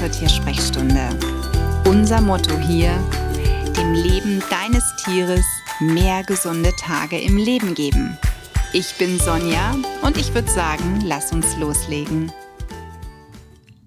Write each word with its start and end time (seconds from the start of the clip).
zur 0.00 0.10
Tiersprechstunde. 0.10 1.10
Unser 1.84 2.22
Motto 2.22 2.56
hier, 2.58 2.96
dem 3.76 3.92
Leben 3.92 4.42
deines 4.48 4.82
Tieres 5.04 5.44
mehr 5.78 6.22
gesunde 6.22 6.72
Tage 6.80 7.20
im 7.20 7.36
Leben 7.36 7.74
geben. 7.74 8.16
Ich 8.72 8.94
bin 8.94 9.18
Sonja 9.18 9.76
und 10.00 10.16
ich 10.16 10.32
würde 10.32 10.50
sagen, 10.50 11.02
lass 11.04 11.32
uns 11.32 11.54
loslegen. 11.58 12.32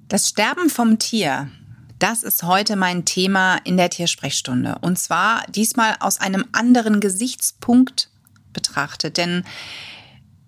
Das 0.07 0.29
Sterben 0.29 0.69
vom 0.69 0.99
Tier, 0.99 1.49
das 1.97 2.21
ist 2.21 2.43
heute 2.43 2.75
mein 2.75 3.05
Thema 3.05 3.57
in 3.63 3.75
der 3.75 3.89
Tiersprechstunde. 3.89 4.77
Und 4.81 4.99
zwar 4.99 5.43
diesmal 5.49 5.95
aus 5.99 6.19
einem 6.19 6.45
anderen 6.51 6.99
Gesichtspunkt 6.99 8.11
betrachtet. 8.53 9.17
Denn 9.17 9.43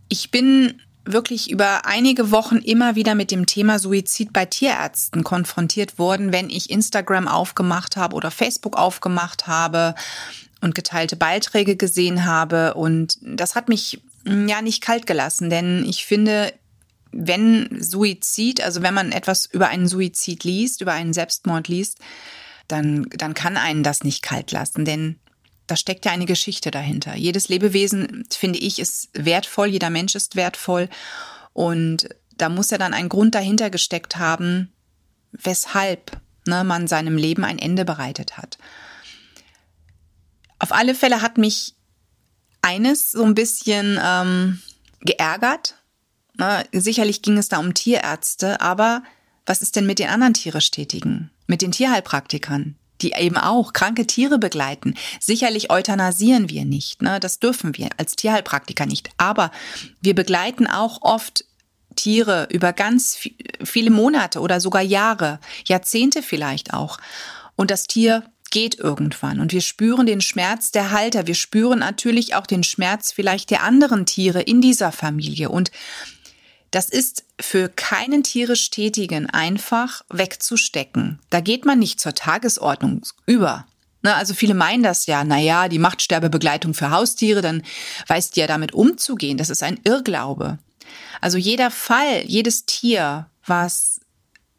ich 0.09 0.30
bin 0.30 0.80
wirklich 1.05 1.52
über 1.52 1.86
einige 1.86 2.32
Wochen 2.32 2.58
immer 2.58 2.95
wieder 2.95 3.16
mit 3.16 3.32
dem 3.32 3.45
Thema 3.45 3.80
Suizid 3.80 4.34
bei 4.34 4.45
Tierärzten 4.45 5.23
konfrontiert 5.23 6.00
worden, 6.00 6.34
wenn 6.34 6.50
ich 6.50 6.70
Instagram 6.70 7.28
aufgemacht 7.28 7.95
habe 7.95 8.16
oder 8.16 8.31
Facebook 8.31 8.76
aufgemacht 8.76 9.48
habe 9.48 9.95
und 10.62 10.76
geteilte 10.76 11.16
Beiträge 11.16 11.76
gesehen 11.76 12.26
habe. 12.26 12.73
Und 12.73 13.18
das 13.22 13.55
hat 13.55 13.70
mich 13.70 14.02
hm, 14.26 14.48
ja 14.48 14.62
nicht 14.62 14.81
kalt 14.81 15.05
gelassen, 15.05 15.50
denn 15.50 15.86
ich 15.88 16.05
finde, 16.05 16.54
wenn 17.12 17.81
Suizid, 17.81 18.62
also 18.62 18.81
wenn 18.81 18.94
man 18.94 19.12
etwas 19.12 19.45
über 19.45 19.70
einen 19.70 19.88
Suizid 19.88 20.44
liest, 20.44 20.81
über 20.81 20.92
einen 20.92 21.14
Selbstmord 21.14 21.67
liest, 21.67 22.00
dann, 22.67 23.08
dann 23.16 23.34
kann 23.34 23.58
einen 23.58 23.84
das 23.84 24.03
nicht 24.03 24.22
kalt 24.22 24.52
lassen, 24.52 24.86
denn 24.86 25.17
da 25.67 25.75
steckt 25.75 26.05
ja 26.05 26.11
eine 26.11 26.25
Geschichte 26.25 26.71
dahinter. 26.71 27.15
Jedes 27.15 27.49
Lebewesen, 27.49 28.25
finde 28.29 28.59
ich, 28.59 28.80
ist 28.80 29.09
wertvoll, 29.13 29.67
jeder 29.67 29.89
Mensch 29.89 30.16
ist 30.16 30.35
wertvoll. 30.35 30.89
Und 31.53 32.09
da 32.38 32.49
muss 32.49 32.69
ja 32.69 32.77
dann 32.77 32.94
ein 32.94 33.09
Grund 33.09 33.35
dahinter 33.35 33.69
gesteckt 33.69 34.17
haben, 34.17 34.72
weshalb 35.31 36.19
ne, 36.45 36.63
man 36.63 36.88
seinem 36.88 37.17
Leben 37.17 37.44
ein 37.44 37.59
Ende 37.59 37.85
bereitet 37.85 38.38
hat. 38.38 38.57
Auf 40.59 40.72
alle 40.72 40.95
Fälle 40.95 41.22
hat 41.22 41.38
mich 41.38 41.73
eines 42.61 43.11
so 43.11 43.23
ein 43.23 43.35
bisschen 43.35 44.00
ähm, 44.03 44.61
geärgert. 45.02 45.75
Ne, 46.38 46.66
sicherlich 46.72 47.22
ging 47.22 47.38
es 47.38 47.50
da 47.50 47.57
um 47.57 47.73
Tierärzte, 47.73 48.61
aber 48.61 49.03
was 49.45 49.61
ist 49.61 49.75
denn 49.75 49.85
mit 49.85 50.00
den 50.00 50.09
anderen 50.09 50.33
Tierestetätigen, 50.33 51.31
mit 51.47 51.61
den 51.61 51.72
Tierheilpraktikern? 51.72 52.75
Die 53.01 53.13
eben 53.13 53.38
auch 53.38 53.73
kranke 53.73 54.07
Tiere 54.07 54.39
begleiten. 54.39 54.95
Sicherlich 55.19 55.69
euthanasieren 55.69 56.49
wir 56.49 56.65
nicht, 56.65 57.01
ne? 57.01 57.19
das 57.19 57.39
dürfen 57.39 57.77
wir 57.77 57.89
als 57.97 58.15
Tierheilpraktiker 58.15 58.85
nicht. 58.85 59.09
Aber 59.17 59.51
wir 60.01 60.15
begleiten 60.15 60.67
auch 60.67 61.01
oft 61.01 61.45
Tiere 61.95 62.47
über 62.51 62.73
ganz 62.73 63.19
viele 63.63 63.89
Monate 63.89 64.39
oder 64.39 64.59
sogar 64.59 64.81
Jahre, 64.81 65.39
Jahrzehnte 65.66 66.21
vielleicht 66.21 66.73
auch. 66.73 66.97
Und 67.55 67.71
das 67.71 67.88
Tier 67.88 68.23
geht 68.51 68.79
irgendwann 68.79 69.39
und 69.39 69.51
wir 69.51 69.61
spüren 69.61 70.05
den 70.05 70.21
Schmerz 70.21 70.71
der 70.71 70.91
Halter. 70.91 71.27
Wir 71.27 71.35
spüren 71.35 71.79
natürlich 71.79 72.35
auch 72.35 72.45
den 72.45 72.63
Schmerz 72.63 73.11
vielleicht 73.11 73.49
der 73.49 73.63
anderen 73.63 74.05
Tiere 74.05 74.41
in 74.41 74.61
dieser 74.61 74.91
Familie. 74.91 75.49
Und 75.49 75.71
das 76.76 76.90
ist 76.90 77.23
für 77.40 77.70
keinen 77.70 78.22
tierisch 78.22 78.70
Tätigen 78.70 79.30
einfach 79.30 80.02
wegzustecken. 80.09 81.20
Da 81.30 81.40
geht 81.40 81.64
man 81.64 81.80
nicht 81.80 82.02
zur 82.02 82.14
Tagesordnung 82.14 83.02
über. 83.26 83.66
Ne, 84.02 84.14
also 84.14 84.34
viele 84.34 84.56
meinen 84.56 84.84
das 84.84 85.06
ja, 85.06 85.23
naja, 85.23 85.70
die 85.70 85.80
macht 85.80 86.02
Sterbebegleitung 86.02 86.73
für 86.73 86.92
Haustiere, 86.92 87.42
dann 87.42 87.64
weiß 88.08 88.31
die 88.31 88.42
ja 88.42 88.48
damit 88.48 88.73
umzugehen. 88.73 89.38
Das 89.38 89.50
ist 89.50 89.64
ein 89.64 89.80
Irrglaube. 89.86 90.59
Also 91.22 91.38
jeder 91.38 91.72
Fall, 91.72 92.23
jedes 92.26 92.66
Tier, 92.66 93.30
was 93.46 94.02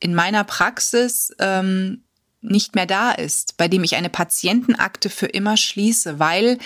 in 0.01 0.15
meiner 0.15 0.45
Praxis 0.45 1.35
ähm, 1.39 2.03
nicht 2.41 2.75
mehr 2.75 2.87
da 2.87 3.13
ist, 3.13 3.59
bei 3.59 3.69
dem 3.69 3.85
ich 3.85 3.95
eine 3.95 4.09
Patientenakte 4.09 5.11
für 5.11 5.27
immer 5.27 5.59
schließe, 5.59 6.19
weil 6.19 6.57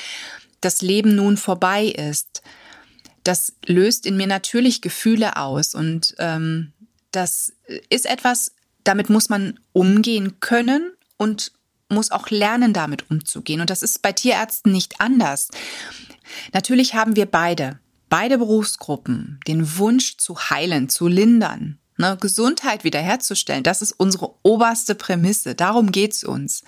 das 0.60 0.80
Leben 0.80 1.16
nun 1.16 1.36
vorbei 1.36 1.86
ist, 1.86 2.40
das 3.24 3.52
löst 3.66 4.06
in 4.06 4.16
mir 4.16 4.26
natürlich 4.26 4.80
Gefühle 4.80 5.36
aus 5.36 5.74
und 5.74 6.14
ähm, 6.18 6.72
das 7.10 7.52
ist 7.88 8.06
etwas, 8.06 8.52
damit 8.84 9.10
muss 9.10 9.28
man 9.28 9.60
umgehen 9.72 10.40
können 10.40 10.92
und 11.16 11.52
muss 11.88 12.10
auch 12.10 12.30
lernen, 12.30 12.72
damit 12.72 13.10
umzugehen. 13.10 13.60
Und 13.60 13.68
das 13.68 13.82
ist 13.82 14.00
bei 14.00 14.12
Tierärzten 14.12 14.72
nicht 14.72 15.00
anders. 15.00 15.48
Natürlich 16.52 16.94
haben 16.94 17.16
wir 17.16 17.26
beide, 17.26 17.80
beide 18.08 18.38
Berufsgruppen, 18.38 19.40
den 19.46 19.76
Wunsch 19.76 20.16
zu 20.16 20.38
heilen, 20.50 20.88
zu 20.88 21.08
lindern, 21.08 21.78
ne, 21.96 22.16
Gesundheit 22.20 22.84
wiederherzustellen. 22.84 23.64
Das 23.64 23.82
ist 23.82 23.92
unsere 23.92 24.34
oberste 24.42 24.94
Prämisse. 24.94 25.54
Darum 25.54 25.90
geht's 25.90 26.22
uns. 26.22 26.62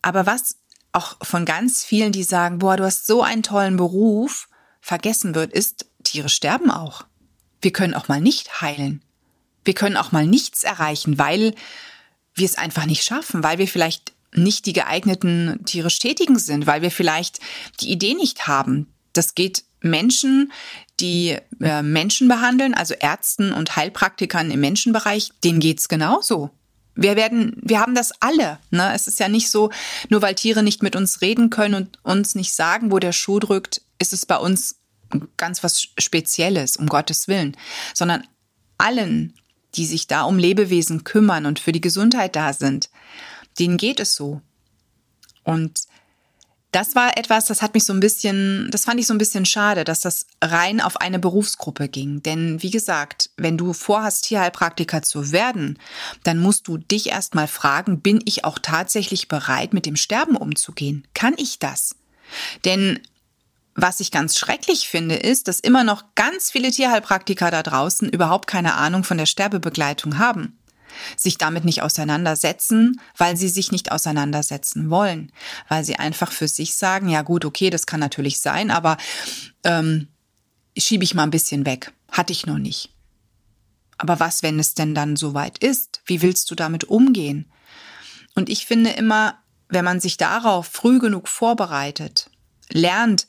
Aber 0.00 0.26
was 0.26 0.56
auch 0.92 1.16
von 1.22 1.44
ganz 1.44 1.84
vielen, 1.84 2.12
die 2.12 2.24
sagen, 2.24 2.58
boah, 2.58 2.76
du 2.76 2.84
hast 2.84 3.06
so 3.06 3.22
einen 3.22 3.42
tollen 3.42 3.76
Beruf, 3.76 4.48
vergessen 4.82 5.34
wird, 5.34 5.52
ist, 5.52 5.86
Tiere 6.02 6.28
sterben 6.28 6.70
auch. 6.70 7.06
Wir 7.62 7.72
können 7.72 7.94
auch 7.94 8.08
mal 8.08 8.20
nicht 8.20 8.60
heilen. 8.60 9.00
Wir 9.64 9.74
können 9.74 9.96
auch 9.96 10.12
mal 10.12 10.26
nichts 10.26 10.64
erreichen, 10.64 11.18
weil 11.18 11.54
wir 12.34 12.44
es 12.44 12.58
einfach 12.58 12.84
nicht 12.84 13.04
schaffen, 13.04 13.42
weil 13.42 13.58
wir 13.58 13.68
vielleicht 13.68 14.12
nicht 14.34 14.66
die 14.66 14.72
geeigneten 14.72 15.60
tierisch 15.64 15.98
Tätigen 15.98 16.38
sind, 16.38 16.66
weil 16.66 16.82
wir 16.82 16.90
vielleicht 16.90 17.38
die 17.80 17.90
Idee 17.90 18.14
nicht 18.14 18.46
haben. 18.48 18.92
Das 19.12 19.34
geht 19.34 19.64
Menschen, 19.80 20.52
die 21.00 21.38
äh, 21.60 21.82
Menschen 21.82 22.28
behandeln, 22.28 22.74
also 22.74 22.94
Ärzten 22.94 23.52
und 23.52 23.76
Heilpraktikern 23.76 24.50
im 24.50 24.60
Menschenbereich, 24.60 25.30
denen 25.44 25.60
geht's 25.60 25.88
genauso. 25.88 26.50
Wir 26.94 27.16
werden, 27.16 27.56
wir 27.62 27.80
haben 27.80 27.94
das 27.94 28.12
alle. 28.20 28.58
Ne? 28.70 28.92
Es 28.94 29.06
ist 29.06 29.20
ja 29.20 29.28
nicht 29.28 29.50
so, 29.50 29.70
nur 30.08 30.22
weil 30.22 30.34
Tiere 30.34 30.62
nicht 30.62 30.82
mit 30.82 30.96
uns 30.96 31.20
reden 31.20 31.50
können 31.50 31.74
und 31.74 31.98
uns 32.02 32.34
nicht 32.34 32.52
sagen, 32.52 32.90
wo 32.90 32.98
der 32.98 33.12
Schuh 33.12 33.38
drückt, 33.38 33.82
ist 34.02 34.12
es 34.12 34.26
bei 34.26 34.36
uns 34.36 34.76
ganz 35.36 35.62
was 35.62 35.82
Spezielles, 35.98 36.76
um 36.76 36.86
Gottes 36.86 37.28
Willen, 37.28 37.56
sondern 37.94 38.26
allen, 38.78 39.34
die 39.74 39.86
sich 39.86 40.06
da 40.06 40.22
um 40.22 40.38
Lebewesen 40.38 41.04
kümmern 41.04 41.46
und 41.46 41.58
für 41.58 41.72
die 41.72 41.80
Gesundheit 41.80 42.36
da 42.36 42.52
sind, 42.52 42.90
denen 43.58 43.76
geht 43.76 44.00
es 44.00 44.14
so. 44.14 44.40
Und 45.44 45.82
das 46.72 46.94
war 46.94 47.18
etwas, 47.18 47.44
das 47.44 47.60
hat 47.60 47.74
mich 47.74 47.84
so 47.84 47.92
ein 47.92 48.00
bisschen, 48.00 48.70
das 48.70 48.86
fand 48.86 48.98
ich 48.98 49.06
so 49.06 49.12
ein 49.12 49.18
bisschen 49.18 49.44
schade, 49.44 49.84
dass 49.84 50.00
das 50.00 50.26
rein 50.42 50.80
auf 50.80 50.96
eine 50.96 51.18
Berufsgruppe 51.18 51.88
ging. 51.88 52.22
Denn 52.22 52.62
wie 52.62 52.70
gesagt, 52.70 53.28
wenn 53.36 53.58
du 53.58 53.74
vorhast, 53.74 54.24
Tierheilpraktiker 54.24 55.02
zu 55.02 55.32
werden, 55.32 55.78
dann 56.22 56.38
musst 56.38 56.68
du 56.68 56.78
dich 56.78 57.10
erstmal 57.10 57.46
fragen, 57.46 58.00
bin 58.00 58.22
ich 58.24 58.46
auch 58.46 58.58
tatsächlich 58.58 59.28
bereit, 59.28 59.74
mit 59.74 59.84
dem 59.84 59.96
Sterben 59.96 60.36
umzugehen? 60.36 61.06
Kann 61.12 61.34
ich 61.36 61.58
das? 61.58 61.96
Denn 62.64 63.00
was 63.74 64.00
ich 64.00 64.10
ganz 64.10 64.38
schrecklich 64.38 64.88
finde, 64.88 65.16
ist, 65.16 65.48
dass 65.48 65.60
immer 65.60 65.84
noch 65.84 66.14
ganz 66.14 66.50
viele 66.50 66.70
Tierheilpraktiker 66.70 67.50
da 67.50 67.62
draußen 67.62 68.08
überhaupt 68.08 68.46
keine 68.46 68.74
Ahnung 68.74 69.04
von 69.04 69.18
der 69.18 69.26
Sterbebegleitung 69.26 70.18
haben 70.18 70.58
sich 71.16 71.38
damit 71.38 71.64
nicht 71.64 71.82
auseinandersetzen, 71.82 73.00
weil 73.16 73.36
sie 73.36 73.48
sich 73.48 73.72
nicht 73.72 73.92
auseinandersetzen 73.92 74.90
wollen, 74.90 75.32
weil 75.68 75.84
sie 75.84 75.96
einfach 75.96 76.32
für 76.32 76.48
sich 76.48 76.74
sagen, 76.74 77.08
ja 77.08 77.22
gut, 77.22 77.44
okay, 77.44 77.70
das 77.70 77.86
kann 77.86 78.00
natürlich 78.00 78.40
sein, 78.40 78.70
aber 78.70 78.96
ähm, 79.64 80.08
schiebe 80.76 81.04
ich 81.04 81.14
mal 81.14 81.24
ein 81.24 81.30
bisschen 81.30 81.66
weg. 81.66 81.92
Hatte 82.10 82.32
ich 82.32 82.46
noch 82.46 82.58
nicht. 82.58 82.90
Aber 83.98 84.20
was, 84.20 84.42
wenn 84.42 84.58
es 84.58 84.74
denn 84.74 84.94
dann 84.94 85.16
soweit 85.16 85.58
ist? 85.58 86.02
Wie 86.04 86.22
willst 86.22 86.50
du 86.50 86.54
damit 86.54 86.84
umgehen? 86.84 87.50
Und 88.34 88.48
ich 88.48 88.66
finde 88.66 88.90
immer, 88.90 89.38
wenn 89.68 89.84
man 89.84 90.00
sich 90.00 90.16
darauf 90.16 90.66
früh 90.66 90.98
genug 90.98 91.28
vorbereitet, 91.28 92.30
lernt, 92.70 93.26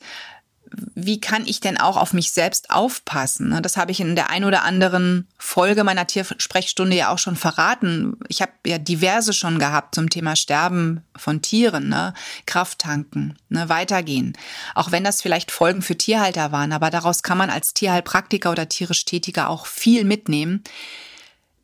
wie 0.94 1.20
kann 1.20 1.46
ich 1.46 1.60
denn 1.60 1.78
auch 1.78 1.96
auf 1.96 2.12
mich 2.12 2.32
selbst 2.32 2.70
aufpassen? 2.70 3.50
Ne, 3.50 3.62
das 3.62 3.76
habe 3.76 3.90
ich 3.90 4.00
in 4.00 4.16
der 4.16 4.30
ein 4.30 4.44
oder 4.44 4.62
anderen 4.62 5.28
Folge 5.38 5.84
meiner 5.84 6.06
Tiersprechstunde 6.06 6.96
ja 6.96 7.10
auch 7.10 7.18
schon 7.18 7.36
verraten. 7.36 8.16
Ich 8.28 8.42
habe 8.42 8.52
ja 8.66 8.78
diverse 8.78 9.32
schon 9.32 9.58
gehabt 9.58 9.94
zum 9.94 10.10
Thema 10.10 10.36
Sterben 10.36 11.02
von 11.16 11.42
Tieren, 11.42 11.88
ne? 11.88 12.14
Kraft 12.46 12.80
tanken, 12.80 13.36
ne? 13.48 13.68
weitergehen. 13.68 14.36
Auch 14.74 14.92
wenn 14.92 15.04
das 15.04 15.22
vielleicht 15.22 15.50
Folgen 15.50 15.82
für 15.82 15.96
Tierhalter 15.96 16.52
waren, 16.52 16.72
aber 16.72 16.90
daraus 16.90 17.22
kann 17.22 17.38
man 17.38 17.50
als 17.50 17.74
Tierheilpraktiker 17.74 18.50
oder 18.50 18.68
tierisch 18.68 19.04
Tätiger 19.04 19.48
auch 19.48 19.66
viel 19.66 20.04
mitnehmen. 20.04 20.62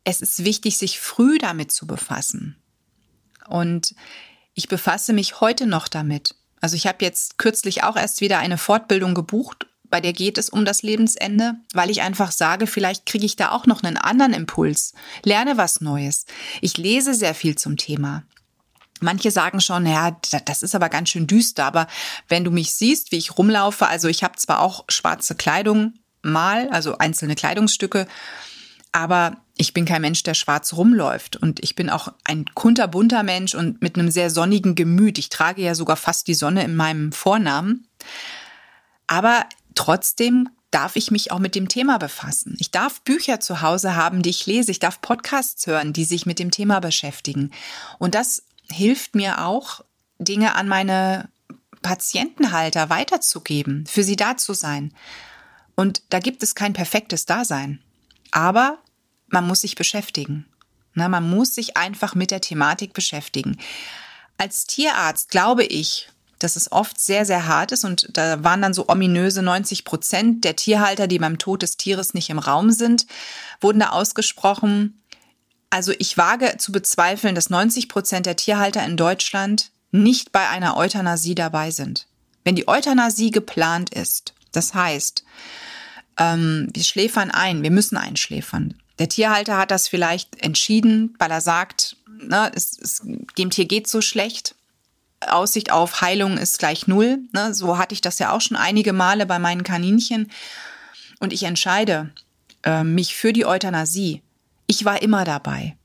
Es 0.03 0.21
ist 0.21 0.43
wichtig, 0.43 0.77
sich 0.77 0.99
früh 0.99 1.37
damit 1.37 1.71
zu 1.71 1.87
befassen. 1.87 2.55
Und 3.47 3.95
ich 4.53 4.67
befasse 4.67 5.13
mich 5.13 5.41
heute 5.41 5.67
noch 5.67 5.87
damit. 5.87 6.35
Also 6.61 6.75
ich 6.75 6.87
habe 6.87 7.03
jetzt 7.03 7.37
kürzlich 7.37 7.83
auch 7.83 7.97
erst 7.97 8.21
wieder 8.21 8.39
eine 8.39 8.57
Fortbildung 8.57 9.13
gebucht, 9.13 9.67
bei 9.91 9.99
der 9.99 10.13
geht 10.13 10.37
es 10.37 10.49
um 10.49 10.63
das 10.63 10.81
Lebensende, 10.81 11.55
weil 11.73 11.89
ich 11.89 12.01
einfach 12.01 12.31
sage, 12.31 12.65
vielleicht 12.65 13.05
kriege 13.05 13.25
ich 13.25 13.35
da 13.35 13.51
auch 13.51 13.65
noch 13.65 13.83
einen 13.83 13.97
anderen 13.97 14.33
Impuls, 14.33 14.93
lerne 15.23 15.57
was 15.57 15.81
Neues. 15.81 16.25
Ich 16.61 16.77
lese 16.77 17.13
sehr 17.13 17.35
viel 17.35 17.57
zum 17.57 17.75
Thema. 17.75 18.23
Manche 19.01 19.31
sagen 19.31 19.59
schon, 19.59 19.85
ja, 19.85 20.17
das 20.45 20.63
ist 20.63 20.75
aber 20.75 20.87
ganz 20.87 21.09
schön 21.09 21.27
düster, 21.27 21.65
aber 21.65 21.87
wenn 22.29 22.43
du 22.43 22.51
mich 22.51 22.73
siehst, 22.73 23.11
wie 23.11 23.17
ich 23.17 23.37
rumlaufe, 23.37 23.87
also 23.87 24.07
ich 24.07 24.23
habe 24.23 24.37
zwar 24.37 24.61
auch 24.61 24.85
schwarze 24.89 25.35
Kleidung 25.35 25.95
mal, 26.21 26.69
also 26.69 26.97
einzelne 26.97 27.35
Kleidungsstücke, 27.35 28.07
aber 28.91 29.37
Ich 29.61 29.75
bin 29.75 29.85
kein 29.85 30.01
Mensch, 30.01 30.23
der 30.23 30.33
schwarz 30.33 30.73
rumläuft 30.73 31.35
und 31.35 31.63
ich 31.63 31.75
bin 31.75 31.91
auch 31.91 32.11
ein 32.23 32.45
kunterbunter 32.55 33.21
Mensch 33.21 33.53
und 33.53 33.79
mit 33.79 33.95
einem 33.95 34.09
sehr 34.09 34.31
sonnigen 34.31 34.73
Gemüt. 34.73 35.19
Ich 35.19 35.29
trage 35.29 35.61
ja 35.61 35.75
sogar 35.75 35.97
fast 35.97 36.27
die 36.27 36.33
Sonne 36.33 36.63
in 36.63 36.75
meinem 36.75 37.11
Vornamen. 37.11 37.87
Aber 39.05 39.45
trotzdem 39.75 40.49
darf 40.71 40.95
ich 40.95 41.11
mich 41.11 41.31
auch 41.31 41.37
mit 41.37 41.53
dem 41.53 41.67
Thema 41.67 41.99
befassen. 41.99 42.55
Ich 42.57 42.71
darf 42.71 43.01
Bücher 43.01 43.39
zu 43.39 43.61
Hause 43.61 43.95
haben, 43.95 44.23
die 44.23 44.31
ich 44.31 44.47
lese. 44.47 44.71
Ich 44.71 44.79
darf 44.79 44.99
Podcasts 44.99 45.67
hören, 45.67 45.93
die 45.93 46.05
sich 46.05 46.25
mit 46.25 46.39
dem 46.39 46.49
Thema 46.49 46.79
beschäftigen. 46.79 47.51
Und 47.99 48.15
das 48.15 48.41
hilft 48.71 49.13
mir 49.13 49.45
auch, 49.45 49.81
Dinge 50.17 50.55
an 50.55 50.69
meine 50.69 51.29
Patientenhalter 51.83 52.89
weiterzugeben, 52.89 53.85
für 53.85 54.01
sie 54.01 54.15
da 54.15 54.37
zu 54.37 54.55
sein. 54.55 54.91
Und 55.75 56.01
da 56.09 56.17
gibt 56.17 56.41
es 56.41 56.55
kein 56.55 56.73
perfektes 56.73 57.27
Dasein. 57.27 57.79
Aber 58.31 58.79
man 59.31 59.47
muss 59.47 59.61
sich 59.61 59.75
beschäftigen. 59.75 60.45
Na, 60.93 61.07
man 61.09 61.29
muss 61.29 61.55
sich 61.55 61.77
einfach 61.77 62.15
mit 62.15 62.31
der 62.31 62.41
Thematik 62.41 62.93
beschäftigen. 62.93 63.57
Als 64.37 64.65
Tierarzt 64.65 65.29
glaube 65.29 65.63
ich, 65.63 66.09
dass 66.39 66.55
es 66.55 66.71
oft 66.71 66.99
sehr, 66.99 67.25
sehr 67.25 67.47
hart 67.47 67.71
ist 67.71 67.85
und 67.85 68.07
da 68.13 68.43
waren 68.43 68.61
dann 68.61 68.73
so 68.73 68.89
ominöse 68.89 69.41
90 69.41 69.85
Prozent 69.85 70.43
der 70.43 70.55
Tierhalter, 70.55 71.07
die 71.07 71.19
beim 71.19 71.37
Tod 71.37 71.61
des 71.61 71.77
Tieres 71.77 72.13
nicht 72.13 72.29
im 72.29 72.39
Raum 72.39 72.71
sind, 72.71 73.05
wurden 73.61 73.79
da 73.79 73.89
ausgesprochen. 73.89 75.01
Also 75.69 75.93
ich 75.99 76.17
wage 76.17 76.57
zu 76.57 76.71
bezweifeln, 76.71 77.35
dass 77.35 77.49
90 77.49 77.87
Prozent 77.89 78.25
der 78.25 78.35
Tierhalter 78.35 78.83
in 78.83 78.97
Deutschland 78.97 79.71
nicht 79.91 80.31
bei 80.31 80.49
einer 80.49 80.75
Euthanasie 80.77 81.35
dabei 81.35 81.71
sind. 81.71 82.07
Wenn 82.43 82.55
die 82.55 82.67
Euthanasie 82.67 83.31
geplant 83.31 83.93
ist, 83.93 84.33
das 84.51 84.73
heißt, 84.73 85.23
ähm, 86.17 86.69
wir 86.73 86.83
schläfern 86.83 87.31
ein, 87.31 87.61
wir 87.63 87.71
müssen 87.71 87.97
einschläfern. 87.97 88.75
Der 89.01 89.09
Tierhalter 89.09 89.57
hat 89.57 89.71
das 89.71 89.87
vielleicht 89.87 90.43
entschieden, 90.43 91.15
weil 91.17 91.31
er 91.31 91.41
sagt, 91.41 91.95
ne, 92.07 92.51
es, 92.53 92.77
es, 92.77 93.01
dem 93.35 93.49
Tier 93.49 93.65
geht 93.65 93.87
so 93.87 93.99
schlecht. 93.99 94.53
Aussicht 95.21 95.71
auf 95.71 96.01
Heilung 96.01 96.37
ist 96.37 96.59
gleich 96.59 96.85
null. 96.85 97.17
Ne? 97.33 97.55
So 97.55 97.79
hatte 97.79 97.95
ich 97.95 98.01
das 98.01 98.19
ja 98.19 98.31
auch 98.31 98.41
schon 98.41 98.57
einige 98.57 98.93
Male 98.93 99.25
bei 99.25 99.39
meinen 99.39 99.63
Kaninchen. 99.63 100.29
Und 101.19 101.33
ich 101.33 101.41
entscheide 101.41 102.13
äh, 102.61 102.83
mich 102.83 103.15
für 103.15 103.33
die 103.33 103.47
Euthanasie. 103.47 104.21
Ich 104.67 104.85
war 104.85 105.01
immer 105.01 105.25
dabei. 105.25 105.75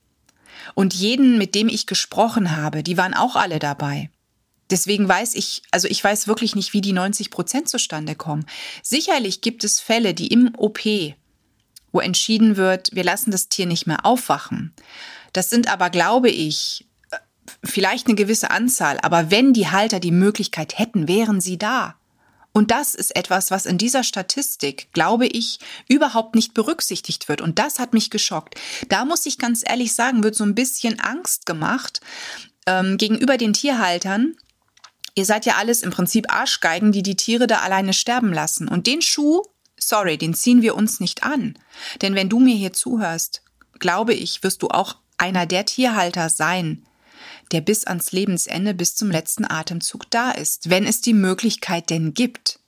Und 0.74 0.92
jeden, 0.92 1.38
mit 1.38 1.54
dem 1.54 1.70
ich 1.70 1.86
gesprochen 1.86 2.54
habe, 2.54 2.82
die 2.82 2.98
waren 2.98 3.14
auch 3.14 3.34
alle 3.34 3.58
dabei. 3.58 4.10
Deswegen 4.68 5.08
weiß 5.08 5.36
ich, 5.36 5.62
also 5.70 5.88
ich 5.88 6.04
weiß 6.04 6.28
wirklich 6.28 6.54
nicht, 6.54 6.74
wie 6.74 6.82
die 6.82 6.92
90 6.92 7.30
Prozent 7.30 7.70
zustande 7.70 8.14
kommen. 8.14 8.44
Sicherlich 8.82 9.40
gibt 9.40 9.64
es 9.64 9.80
Fälle, 9.80 10.12
die 10.12 10.26
im 10.26 10.52
OP, 10.58 10.80
wo 11.96 12.00
entschieden 12.00 12.58
wird, 12.58 12.90
wir 12.92 13.04
lassen 13.04 13.30
das 13.30 13.48
Tier 13.48 13.64
nicht 13.64 13.86
mehr 13.86 14.04
aufwachen. 14.04 14.74
Das 15.32 15.48
sind 15.48 15.72
aber, 15.72 15.88
glaube 15.88 16.28
ich, 16.28 16.86
vielleicht 17.64 18.06
eine 18.06 18.16
gewisse 18.16 18.50
Anzahl, 18.50 18.98
aber 19.00 19.30
wenn 19.30 19.54
die 19.54 19.68
Halter 19.68 19.98
die 19.98 20.10
Möglichkeit 20.10 20.78
hätten, 20.78 21.08
wären 21.08 21.40
sie 21.40 21.56
da. 21.56 21.94
Und 22.52 22.70
das 22.70 22.94
ist 22.94 23.16
etwas, 23.16 23.50
was 23.50 23.64
in 23.64 23.78
dieser 23.78 24.02
Statistik, 24.02 24.92
glaube 24.92 25.26
ich, 25.26 25.58
überhaupt 25.88 26.34
nicht 26.34 26.52
berücksichtigt 26.52 27.30
wird. 27.30 27.40
Und 27.40 27.58
das 27.58 27.78
hat 27.78 27.94
mich 27.94 28.10
geschockt. 28.10 28.56
Da 28.88 29.06
muss 29.06 29.24
ich 29.24 29.38
ganz 29.38 29.62
ehrlich 29.66 29.94
sagen, 29.94 30.22
wird 30.22 30.34
so 30.34 30.44
ein 30.44 30.54
bisschen 30.54 31.00
Angst 31.00 31.46
gemacht 31.46 32.00
ähm, 32.66 32.98
gegenüber 32.98 33.38
den 33.38 33.54
Tierhaltern. 33.54 34.36
Ihr 35.14 35.24
seid 35.24 35.46
ja 35.46 35.56
alles 35.56 35.82
im 35.82 35.90
Prinzip 35.90 36.32
Arschgeigen, 36.32 36.92
die 36.92 37.02
die 37.02 37.16
Tiere 37.16 37.46
da 37.46 37.60
alleine 37.60 37.94
sterben 37.94 38.34
lassen. 38.34 38.68
Und 38.68 38.86
den 38.86 39.00
Schuh, 39.00 39.42
sorry, 39.78 40.18
den 40.18 40.34
ziehen 40.34 40.62
wir 40.62 40.74
uns 40.74 41.00
nicht 41.00 41.22
an. 41.22 41.58
Denn 42.02 42.14
wenn 42.14 42.28
du 42.28 42.38
mir 42.38 42.54
hier 42.54 42.72
zuhörst, 42.72 43.42
glaube 43.78 44.14
ich, 44.14 44.42
wirst 44.42 44.62
du 44.62 44.68
auch 44.68 44.96
einer 45.18 45.46
der 45.46 45.64
Tierhalter 45.64 46.28
sein, 46.28 46.86
der 47.52 47.60
bis 47.60 47.86
ans 47.86 48.12
Lebensende, 48.12 48.74
bis 48.74 48.96
zum 48.96 49.10
letzten 49.10 49.44
Atemzug 49.44 50.10
da 50.10 50.30
ist, 50.30 50.70
wenn 50.70 50.84
es 50.84 51.00
die 51.00 51.14
Möglichkeit 51.14 51.90
denn 51.90 52.12
gibt. 52.14 52.58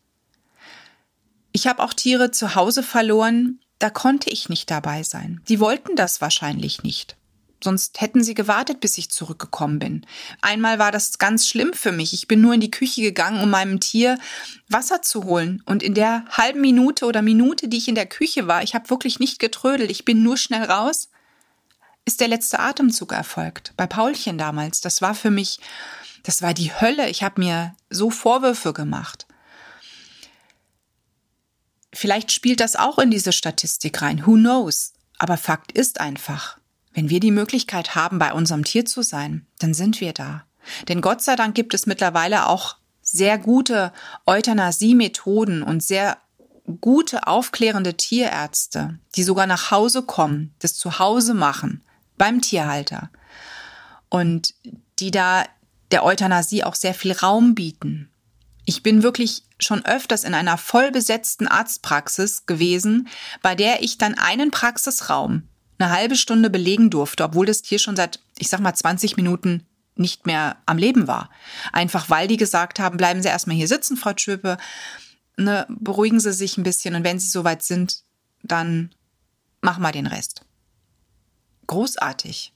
Ich 1.52 1.66
habe 1.66 1.82
auch 1.82 1.92
Tiere 1.92 2.30
zu 2.30 2.54
Hause 2.54 2.82
verloren, 2.82 3.60
da 3.78 3.90
konnte 3.90 4.30
ich 4.30 4.48
nicht 4.48 4.70
dabei 4.70 5.02
sein. 5.02 5.40
Die 5.48 5.60
wollten 5.60 5.96
das 5.96 6.20
wahrscheinlich 6.20 6.82
nicht. 6.82 7.17
Sonst 7.62 8.00
hätten 8.00 8.22
sie 8.22 8.34
gewartet, 8.34 8.80
bis 8.80 8.98
ich 8.98 9.10
zurückgekommen 9.10 9.78
bin. 9.78 10.06
Einmal 10.40 10.78
war 10.78 10.92
das 10.92 11.18
ganz 11.18 11.46
schlimm 11.46 11.72
für 11.72 11.92
mich. 11.92 12.12
Ich 12.12 12.28
bin 12.28 12.40
nur 12.40 12.54
in 12.54 12.60
die 12.60 12.70
Küche 12.70 13.02
gegangen, 13.02 13.42
um 13.42 13.50
meinem 13.50 13.80
Tier 13.80 14.18
Wasser 14.68 15.02
zu 15.02 15.24
holen. 15.24 15.62
Und 15.66 15.82
in 15.82 15.94
der 15.94 16.24
halben 16.30 16.60
Minute 16.60 17.06
oder 17.06 17.22
Minute, 17.22 17.68
die 17.68 17.78
ich 17.78 17.88
in 17.88 17.94
der 17.96 18.06
Küche 18.06 18.46
war, 18.46 18.62
ich 18.62 18.74
habe 18.74 18.90
wirklich 18.90 19.18
nicht 19.18 19.38
getrödelt. 19.38 19.90
Ich 19.90 20.04
bin 20.04 20.22
nur 20.22 20.36
schnell 20.36 20.64
raus 20.64 21.08
ist 22.08 22.20
der 22.22 22.28
letzte 22.28 22.58
Atemzug 22.58 23.12
erfolgt. 23.12 23.74
Bei 23.76 23.86
Paulchen 23.86 24.38
damals. 24.38 24.80
Das 24.80 25.02
war 25.02 25.14
für 25.14 25.30
mich, 25.30 25.60
das 26.22 26.40
war 26.40 26.54
die 26.54 26.72
Hölle. 26.72 27.10
Ich 27.10 27.22
habe 27.22 27.40
mir 27.40 27.76
so 27.90 28.10
Vorwürfe 28.10 28.72
gemacht. 28.72 29.26
Vielleicht 31.92 32.32
spielt 32.32 32.60
das 32.60 32.76
auch 32.76 32.98
in 32.98 33.10
diese 33.10 33.32
Statistik 33.32 34.00
rein. 34.00 34.26
Who 34.26 34.34
knows? 34.34 34.94
Aber 35.18 35.36
Fakt 35.36 35.72
ist 35.72 36.00
einfach, 36.00 36.58
wenn 36.98 37.10
wir 37.10 37.20
die 37.20 37.30
Möglichkeit 37.30 37.94
haben, 37.94 38.18
bei 38.18 38.32
unserem 38.32 38.64
Tier 38.64 38.84
zu 38.84 39.02
sein, 39.02 39.46
dann 39.60 39.72
sind 39.72 40.00
wir 40.00 40.12
da. 40.12 40.42
Denn 40.88 41.00
Gott 41.00 41.22
sei 41.22 41.36
Dank 41.36 41.54
gibt 41.54 41.72
es 41.72 41.86
mittlerweile 41.86 42.48
auch 42.48 42.76
sehr 43.02 43.38
gute 43.38 43.92
Euthanasie-Methoden 44.26 45.62
und 45.62 45.80
sehr 45.80 46.18
gute 46.80 47.28
aufklärende 47.28 47.96
Tierärzte, 47.96 48.98
die 49.14 49.22
sogar 49.22 49.46
nach 49.46 49.70
Hause 49.70 50.02
kommen, 50.02 50.56
das 50.58 50.74
zu 50.74 50.98
Hause 50.98 51.34
machen 51.34 51.84
beim 52.16 52.40
Tierhalter 52.40 53.10
und 54.08 54.54
die 54.98 55.12
da 55.12 55.44
der 55.92 56.04
Euthanasie 56.04 56.64
auch 56.64 56.74
sehr 56.74 56.94
viel 56.94 57.12
Raum 57.12 57.54
bieten. 57.54 58.10
Ich 58.64 58.82
bin 58.82 59.04
wirklich 59.04 59.44
schon 59.60 59.84
öfters 59.86 60.24
in 60.24 60.34
einer 60.34 60.58
vollbesetzten 60.58 61.46
Arztpraxis 61.46 62.46
gewesen, 62.46 63.06
bei 63.40 63.54
der 63.54 63.84
ich 63.84 63.98
dann 63.98 64.18
einen 64.18 64.50
Praxisraum 64.50 65.44
eine 65.78 65.90
halbe 65.90 66.16
Stunde 66.16 66.50
belegen 66.50 66.90
durfte, 66.90 67.24
obwohl 67.24 67.46
das 67.46 67.62
Tier 67.62 67.78
schon 67.78 67.96
seit, 67.96 68.20
ich 68.38 68.48
sag 68.48 68.60
mal, 68.60 68.74
20 68.74 69.16
Minuten 69.16 69.66
nicht 69.94 70.26
mehr 70.26 70.56
am 70.66 70.78
Leben 70.78 71.06
war. 71.06 71.30
Einfach 71.72 72.08
weil 72.10 72.28
die 72.28 72.36
gesagt 72.36 72.80
haben, 72.80 72.96
bleiben 72.96 73.22
Sie 73.22 73.28
erstmal 73.28 73.56
hier 73.56 73.68
sitzen, 73.68 73.96
Frau 73.96 74.12
Schöpe, 74.16 74.58
ne, 75.36 75.66
beruhigen 75.68 76.20
Sie 76.20 76.32
sich 76.32 76.56
ein 76.56 76.62
bisschen 76.62 76.94
und 76.94 77.04
wenn 77.04 77.18
Sie 77.18 77.28
soweit 77.28 77.62
sind, 77.62 78.02
dann 78.42 78.90
machen 79.60 79.82
wir 79.82 79.92
den 79.92 80.06
Rest 80.06 80.42
großartig. 81.68 82.52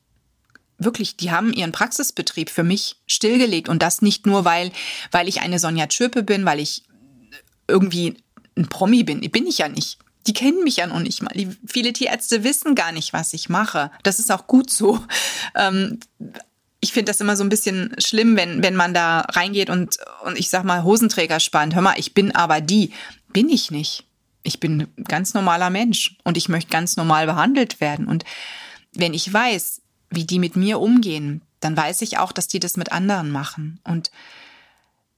Wirklich, 0.78 1.16
die 1.16 1.30
haben 1.30 1.52
ihren 1.52 1.70
Praxisbetrieb 1.70 2.50
für 2.50 2.64
mich 2.64 2.96
stillgelegt 3.06 3.68
und 3.68 3.80
das 3.82 4.02
nicht 4.02 4.26
nur, 4.26 4.44
weil, 4.44 4.72
weil 5.12 5.28
ich 5.28 5.40
eine 5.40 5.60
Sonja 5.60 5.86
Tschöpe 5.86 6.24
bin, 6.24 6.44
weil 6.44 6.58
ich 6.58 6.82
irgendwie 7.68 8.16
ein 8.56 8.68
Promi 8.68 9.04
bin. 9.04 9.20
Bin 9.30 9.46
ich 9.46 9.58
ja 9.58 9.68
nicht. 9.68 9.98
Die 10.26 10.32
kennen 10.32 10.62
mich 10.62 10.76
ja 10.76 10.86
noch 10.86 11.00
nicht 11.00 11.22
mal. 11.22 11.32
Die, 11.34 11.48
viele 11.66 11.92
Tierärzte 11.92 12.44
wissen 12.44 12.74
gar 12.74 12.92
nicht, 12.92 13.12
was 13.12 13.32
ich 13.32 13.48
mache. 13.48 13.90
Das 14.02 14.18
ist 14.18 14.30
auch 14.30 14.46
gut 14.46 14.70
so. 14.70 15.00
Ähm, 15.54 15.98
ich 16.80 16.92
finde 16.92 17.10
das 17.10 17.20
immer 17.20 17.36
so 17.36 17.44
ein 17.44 17.48
bisschen 17.48 17.94
schlimm, 17.98 18.36
wenn, 18.36 18.62
wenn 18.62 18.74
man 18.74 18.92
da 18.92 19.20
reingeht 19.20 19.70
und, 19.70 19.98
und 20.24 20.38
ich 20.38 20.50
sag 20.50 20.64
mal 20.64 20.82
Hosenträger 20.82 21.40
spannt. 21.40 21.74
Hör 21.74 21.82
mal, 21.82 21.94
ich 21.96 22.14
bin 22.14 22.34
aber 22.34 22.60
die. 22.60 22.92
Bin 23.32 23.48
ich 23.48 23.70
nicht. 23.70 24.04
Ich 24.42 24.58
bin 24.58 24.82
ein 24.82 25.04
ganz 25.04 25.34
normaler 25.34 25.70
Mensch 25.70 26.16
und 26.24 26.36
ich 26.36 26.48
möchte 26.48 26.70
ganz 26.70 26.96
normal 26.96 27.26
behandelt 27.26 27.80
werden. 27.80 28.06
Und 28.06 28.24
wenn 28.92 29.14
ich 29.14 29.32
weiß, 29.32 29.80
wie 30.10 30.24
die 30.24 30.38
mit 30.38 30.56
mir 30.56 30.80
umgehen, 30.80 31.42
dann 31.60 31.76
weiß 31.76 32.02
ich 32.02 32.18
auch, 32.18 32.32
dass 32.32 32.48
die 32.48 32.60
das 32.60 32.76
mit 32.76 32.92
anderen 32.92 33.30
machen. 33.30 33.80
Und 33.84 34.10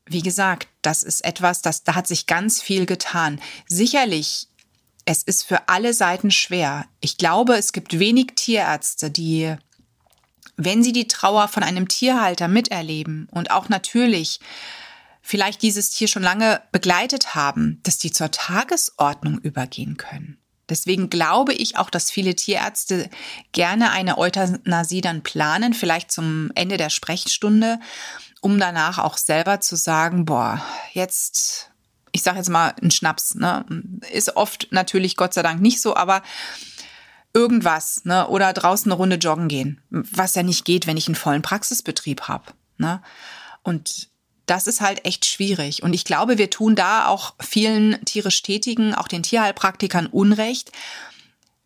wie 0.06 0.22
gesagt, 0.22 0.68
das 0.82 1.02
ist 1.02 1.24
etwas, 1.24 1.62
das, 1.62 1.82
da 1.82 1.94
hat 1.94 2.06
sich 2.06 2.26
ganz 2.26 2.62
viel 2.62 2.84
getan. 2.86 3.40
Sicherlich, 3.66 4.48
es 5.04 5.22
ist 5.22 5.44
für 5.44 5.68
alle 5.68 5.92
Seiten 5.92 6.30
schwer. 6.30 6.86
Ich 7.00 7.16
glaube, 7.16 7.56
es 7.56 7.72
gibt 7.72 7.98
wenig 7.98 8.32
Tierärzte, 8.36 9.10
die, 9.10 9.54
wenn 10.56 10.82
sie 10.82 10.92
die 10.92 11.08
Trauer 11.08 11.48
von 11.48 11.62
einem 11.62 11.88
Tierhalter 11.88 12.48
miterleben 12.48 13.28
und 13.30 13.50
auch 13.50 13.68
natürlich 13.68 14.40
vielleicht 15.20 15.62
dieses 15.62 15.90
Tier 15.90 16.08
schon 16.08 16.22
lange 16.22 16.62
begleitet 16.70 17.34
haben, 17.34 17.80
dass 17.82 17.98
die 17.98 18.12
zur 18.12 18.30
Tagesordnung 18.30 19.38
übergehen 19.38 19.96
können. 19.96 20.38
Deswegen 20.68 21.10
glaube 21.10 21.52
ich 21.52 21.76
auch, 21.76 21.90
dass 21.90 22.10
viele 22.10 22.34
Tierärzte 22.34 23.10
gerne 23.52 23.90
eine 23.90 24.16
Euthanasie 24.16 25.02
dann 25.02 25.22
planen, 25.22 25.74
vielleicht 25.74 26.10
zum 26.10 26.50
Ende 26.54 26.78
der 26.78 26.90
Sprechstunde, 26.90 27.80
um 28.40 28.58
danach 28.58 28.98
auch 28.98 29.18
selber 29.18 29.60
zu 29.60 29.76
sagen, 29.76 30.24
boah, 30.24 30.62
jetzt, 30.92 31.70
ich 32.14 32.22
sage 32.22 32.38
jetzt 32.38 32.48
mal 32.48 32.74
ein 32.80 32.92
Schnaps, 32.92 33.34
ne? 33.34 33.66
Ist 34.12 34.36
oft 34.36 34.68
natürlich 34.70 35.16
Gott 35.16 35.34
sei 35.34 35.42
Dank 35.42 35.60
nicht 35.60 35.80
so, 35.80 35.96
aber 35.96 36.22
irgendwas, 37.34 38.04
ne? 38.04 38.28
Oder 38.28 38.52
draußen 38.52 38.90
eine 38.90 38.96
Runde 38.96 39.16
joggen 39.16 39.48
gehen, 39.48 39.82
was 39.90 40.36
ja 40.36 40.44
nicht 40.44 40.64
geht, 40.64 40.86
wenn 40.86 40.96
ich 40.96 41.08
einen 41.08 41.16
vollen 41.16 41.42
Praxisbetrieb 41.42 42.22
habe. 42.22 42.52
Ne? 42.78 43.02
Und 43.64 44.08
das 44.46 44.68
ist 44.68 44.80
halt 44.80 45.04
echt 45.04 45.26
schwierig. 45.26 45.82
Und 45.82 45.92
ich 45.92 46.04
glaube, 46.04 46.38
wir 46.38 46.50
tun 46.50 46.76
da 46.76 47.08
auch 47.08 47.34
vielen 47.40 48.04
tierisch 48.04 48.42
Tätigen, 48.42 48.94
auch 48.94 49.08
den 49.08 49.24
Tierheilpraktikern 49.24 50.06
Unrecht, 50.06 50.70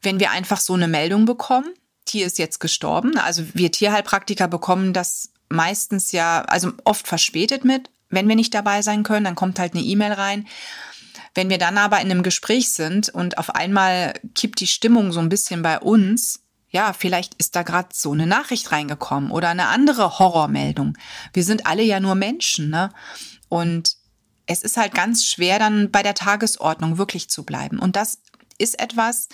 wenn 0.00 0.20
wir 0.20 0.30
einfach 0.30 0.60
so 0.60 0.74
eine 0.74 0.88
Meldung 0.88 1.26
bekommen, 1.26 1.68
Tier 2.06 2.24
ist 2.24 2.38
jetzt 2.38 2.60
gestorben. 2.60 3.18
Also 3.18 3.42
wir 3.52 3.70
Tierheilpraktiker 3.70 4.48
bekommen 4.48 4.94
das 4.94 5.30
meistens 5.50 6.12
ja, 6.12 6.42
also 6.42 6.72
oft 6.84 7.06
verspätet 7.06 7.64
mit. 7.64 7.90
Wenn 8.10 8.28
wir 8.28 8.36
nicht 8.36 8.54
dabei 8.54 8.82
sein 8.82 9.02
können, 9.02 9.24
dann 9.24 9.34
kommt 9.34 9.58
halt 9.58 9.74
eine 9.74 9.82
E-Mail 9.82 10.12
rein. 10.12 10.46
Wenn 11.34 11.50
wir 11.50 11.58
dann 11.58 11.78
aber 11.78 12.00
in 12.00 12.10
einem 12.10 12.22
Gespräch 12.22 12.72
sind 12.72 13.08
und 13.10 13.38
auf 13.38 13.54
einmal 13.54 14.14
kippt 14.34 14.60
die 14.60 14.66
Stimmung 14.66 15.12
so 15.12 15.20
ein 15.20 15.28
bisschen 15.28 15.62
bei 15.62 15.78
uns, 15.78 16.40
ja, 16.70 16.92
vielleicht 16.92 17.34
ist 17.34 17.56
da 17.56 17.62
gerade 17.62 17.88
so 17.92 18.12
eine 18.12 18.26
Nachricht 18.26 18.72
reingekommen 18.72 19.30
oder 19.30 19.48
eine 19.48 19.68
andere 19.68 20.18
Horrormeldung. 20.18 20.96
Wir 21.32 21.44
sind 21.44 21.66
alle 21.66 21.82
ja 21.82 22.00
nur 22.00 22.14
Menschen, 22.14 22.70
ne? 22.70 22.90
Und 23.48 23.96
es 24.46 24.62
ist 24.62 24.76
halt 24.76 24.94
ganz 24.94 25.24
schwer, 25.24 25.58
dann 25.58 25.90
bei 25.90 26.02
der 26.02 26.14
Tagesordnung 26.14 26.98
wirklich 26.98 27.30
zu 27.30 27.44
bleiben. 27.44 27.78
Und 27.78 27.96
das 27.96 28.18
ist 28.58 28.80
etwas, 28.80 29.28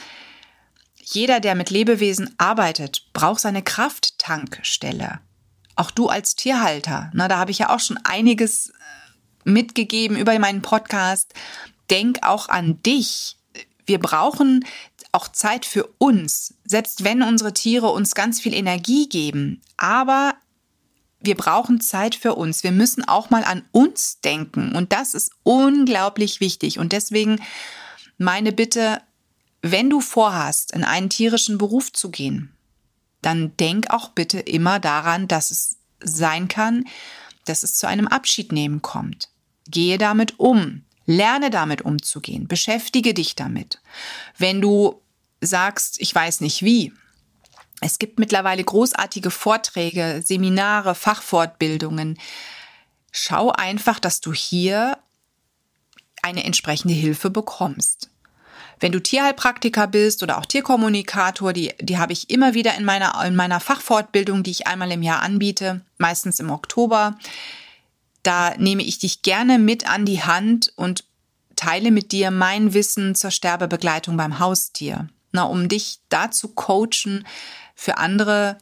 jeder, 1.00 1.40
der 1.40 1.54
mit 1.54 1.70
Lebewesen 1.70 2.34
arbeitet, 2.38 3.06
braucht 3.12 3.40
seine 3.40 3.62
Krafttankstelle. 3.62 5.20
Auch 5.76 5.90
du 5.90 6.08
als 6.08 6.36
Tierhalter, 6.36 7.10
na, 7.14 7.28
da 7.28 7.38
habe 7.38 7.50
ich 7.50 7.58
ja 7.58 7.74
auch 7.74 7.80
schon 7.80 7.98
einiges 8.04 8.70
äh, 8.70 9.50
mitgegeben 9.50 10.16
über 10.16 10.38
meinen 10.38 10.62
Podcast. 10.62 11.34
Denk 11.90 12.20
auch 12.22 12.48
an 12.48 12.80
dich. 12.82 13.36
Wir 13.86 13.98
brauchen 13.98 14.64
auch 15.12 15.28
Zeit 15.28 15.66
für 15.66 15.86
uns, 15.98 16.54
selbst 16.64 17.04
wenn 17.04 17.22
unsere 17.22 17.52
Tiere 17.52 17.90
uns 17.90 18.14
ganz 18.14 18.40
viel 18.40 18.54
Energie 18.54 19.08
geben. 19.08 19.62
Aber 19.76 20.34
wir 21.20 21.36
brauchen 21.36 21.80
Zeit 21.80 22.14
für 22.14 22.34
uns. 22.34 22.64
Wir 22.64 22.72
müssen 22.72 23.06
auch 23.06 23.30
mal 23.30 23.44
an 23.44 23.64
uns 23.72 24.20
denken. 24.20 24.74
Und 24.74 24.92
das 24.92 25.14
ist 25.14 25.32
unglaublich 25.42 26.40
wichtig. 26.40 26.78
Und 26.78 26.92
deswegen 26.92 27.40
meine 28.18 28.52
Bitte, 28.52 29.00
wenn 29.62 29.88
du 29.88 30.00
vorhast, 30.00 30.72
in 30.72 30.84
einen 30.84 31.08
tierischen 31.08 31.58
Beruf 31.58 31.92
zu 31.92 32.10
gehen, 32.10 32.53
dann 33.24 33.56
denk 33.56 33.90
auch 33.90 34.10
bitte 34.10 34.40
immer 34.40 34.80
daran, 34.80 35.28
dass 35.28 35.50
es 35.50 35.78
sein 36.00 36.48
kann, 36.48 36.84
dass 37.44 37.62
es 37.62 37.76
zu 37.76 37.86
einem 37.86 38.06
Abschiednehmen 38.06 38.82
kommt. 38.82 39.28
Gehe 39.68 39.98
damit 39.98 40.38
um. 40.38 40.84
Lerne 41.06 41.50
damit 41.50 41.82
umzugehen. 41.82 42.48
Beschäftige 42.48 43.12
dich 43.12 43.34
damit. 43.36 43.80
Wenn 44.38 44.60
du 44.60 45.02
sagst, 45.40 46.00
ich 46.00 46.14
weiß 46.14 46.40
nicht 46.40 46.62
wie. 46.62 46.92
Es 47.80 47.98
gibt 47.98 48.18
mittlerweile 48.18 48.64
großartige 48.64 49.30
Vorträge, 49.30 50.22
Seminare, 50.24 50.94
Fachfortbildungen. 50.94 52.18
Schau 53.12 53.50
einfach, 53.50 54.00
dass 54.00 54.20
du 54.20 54.32
hier 54.32 54.98
eine 56.22 56.44
entsprechende 56.44 56.94
Hilfe 56.94 57.28
bekommst. 57.28 58.08
Wenn 58.84 58.92
du 58.92 59.00
Tierheilpraktiker 59.00 59.86
bist 59.86 60.22
oder 60.22 60.36
auch 60.36 60.44
Tierkommunikator, 60.44 61.54
die, 61.54 61.72
die 61.80 61.96
habe 61.96 62.12
ich 62.12 62.28
immer 62.28 62.52
wieder 62.52 62.76
in 62.76 62.84
meiner, 62.84 63.18
in 63.24 63.34
meiner 63.34 63.58
Fachfortbildung, 63.58 64.42
die 64.42 64.50
ich 64.50 64.66
einmal 64.66 64.92
im 64.92 65.02
Jahr 65.02 65.22
anbiete, 65.22 65.80
meistens 65.96 66.38
im 66.38 66.50
Oktober. 66.50 67.16
Da 68.22 68.54
nehme 68.58 68.82
ich 68.82 68.98
dich 68.98 69.22
gerne 69.22 69.58
mit 69.58 69.88
an 69.88 70.04
die 70.04 70.22
Hand 70.22 70.70
und 70.76 71.04
teile 71.56 71.90
mit 71.90 72.12
dir 72.12 72.30
mein 72.30 72.74
Wissen 72.74 73.14
zur 73.14 73.30
Sterbebegleitung 73.30 74.18
beim 74.18 74.38
Haustier 74.38 75.08
na, 75.32 75.44
um 75.44 75.68
dich 75.68 76.00
da 76.10 76.30
zu 76.30 76.48
coachen, 76.48 77.26
für 77.74 77.96
andere 77.96 78.58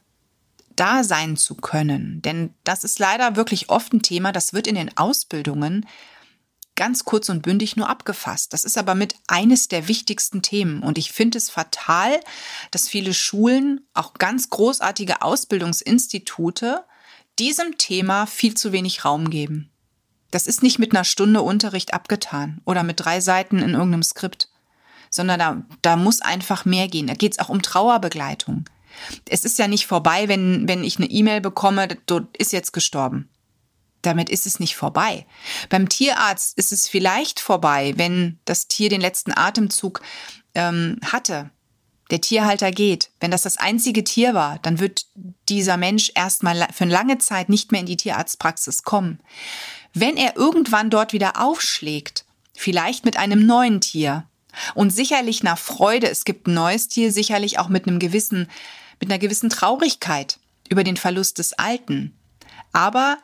da 0.75 1.02
sein 1.05 1.37
zu 1.37 1.57
können. 1.57 2.23
Denn 2.23 2.55
das 2.62 2.85
ist 2.85 3.00
leider 3.00 3.35
wirklich 3.35 3.71
oft 3.71 3.93
ein 3.93 4.02
Thema, 4.02 4.31
das 4.31 4.55
wird 4.55 4.69
in 4.69 4.76
den 4.76 4.97
Ausbildungen 4.97 5.85
ganz 6.75 7.05
kurz 7.05 7.29
und 7.29 7.43
bündig 7.43 7.76
nur 7.76 7.88
abgefasst. 7.88 8.52
Das 8.52 8.64
ist 8.64 8.79
aber 8.79 8.95
mit 8.95 9.14
eines 9.26 9.69
der 9.69 9.88
wichtigsten 9.88 10.43
Themen. 10.43 10.83
Und 10.83 10.99
ich 10.99 11.12
finde 11.12 11.38
es 11.38 11.50
fatal, 11.50 12.19
dass 12.71 12.88
viele 12.88 13.14
Schulen, 13.14 13.87
auch 13.95 14.14
ganz 14.14 14.50
großartige 14.50 15.23
Ausbildungsinstitute, 15.23 16.85
diesem 17.38 17.79
Thema 17.79 18.26
viel 18.26 18.55
zu 18.55 18.73
wenig 18.73 19.05
Raum 19.05 19.31
geben. 19.31 19.71
Das 20.31 20.47
ist 20.47 20.62
nicht 20.62 20.79
mit 20.79 20.95
einer 20.95 21.05
Stunde 21.05 21.43
Unterricht 21.43 21.93
abgetan 21.93 22.61
oder 22.64 22.83
mit 22.83 23.00
drei 23.00 23.21
Seiten 23.21 23.59
in 23.59 23.71
irgendeinem 23.71 24.02
Skript 24.02 24.49
sondern 25.12 25.38
da, 25.38 25.62
da 25.83 25.97
muss 25.97 26.23
einfach 26.23 26.64
mehr 26.64 26.88
gehen. 26.88 27.07
Da 27.07 27.14
geht 27.14 27.33
es 27.33 27.38
auch 27.38 27.50
um 27.50 27.62
Trauerbegleitung. 27.62 28.64
Es 29.29 29.45
ist 29.45 29.59
ja 29.59 29.69
nicht 29.69 29.87
vorbei, 29.87 30.26
wenn, 30.29 30.67
wenn 30.67 30.83
ich 30.83 30.97
eine 30.97 31.07
E-Mail 31.07 31.41
bekomme, 31.41 31.87
dort 32.07 32.37
ist 32.37 32.52
jetzt 32.52 32.73
gestorben. 32.73 33.29
Damit 34.02 34.28
ist 34.28 34.47
es 34.47 34.61
nicht 34.61 34.76
vorbei. 34.76 35.26
Beim 35.68 35.88
Tierarzt 35.88 36.59
ist 36.59 36.73
es 36.73 36.88
vielleicht 36.88 37.40
vorbei, 37.40 37.94
wenn 37.97 38.38
das 38.44 38.68
Tier 38.68 38.88
den 38.88 39.00
letzten 39.00 39.32
Atemzug 39.37 40.02
ähm, 40.54 40.99
hatte. 41.04 41.50
Der 42.11 42.21
Tierhalter 42.21 42.73
geht. 42.73 43.11
Wenn 43.21 43.30
das 43.30 43.42
das 43.42 43.56
einzige 43.56 44.04
Tier 44.04 44.35
war, 44.35 44.59
dann 44.59 44.80
wird 44.80 45.06
dieser 45.49 45.76
Mensch 45.76 46.12
erstmal 46.14 46.68
für 46.73 46.85
eine 46.85 46.92
lange 46.92 47.18
Zeit 47.18 47.49
nicht 47.49 47.73
mehr 47.73 47.80
in 47.80 47.87
die 47.87 47.97
Tierarztpraxis 47.97 48.82
kommen. 48.82 49.21
Wenn 49.94 50.16
er 50.16 50.37
irgendwann 50.37 50.90
dort 50.90 51.12
wieder 51.12 51.40
aufschlägt, 51.40 52.26
vielleicht 52.54 53.04
mit 53.04 53.16
einem 53.16 53.47
neuen 53.47 53.80
Tier, 53.80 54.26
und 54.75 54.90
sicherlich 54.90 55.42
nach 55.42 55.59
Freude, 55.59 56.09
es 56.09 56.25
gibt 56.25 56.47
ein 56.47 56.54
neues 56.54 56.88
Tier, 56.88 57.12
sicherlich 57.12 57.59
auch 57.59 57.68
mit 57.68 57.87
einem 57.87 57.99
gewissen, 57.99 58.49
mit 59.00 59.11
einer 59.11 59.18
gewissen 59.18 59.50
Traurigkeit 59.50 60.38
über 60.68 60.85
den 60.85 60.97
Verlust 60.97 61.38
des 61.38 61.54
Alten. 61.54 62.16
Aber 62.73 63.18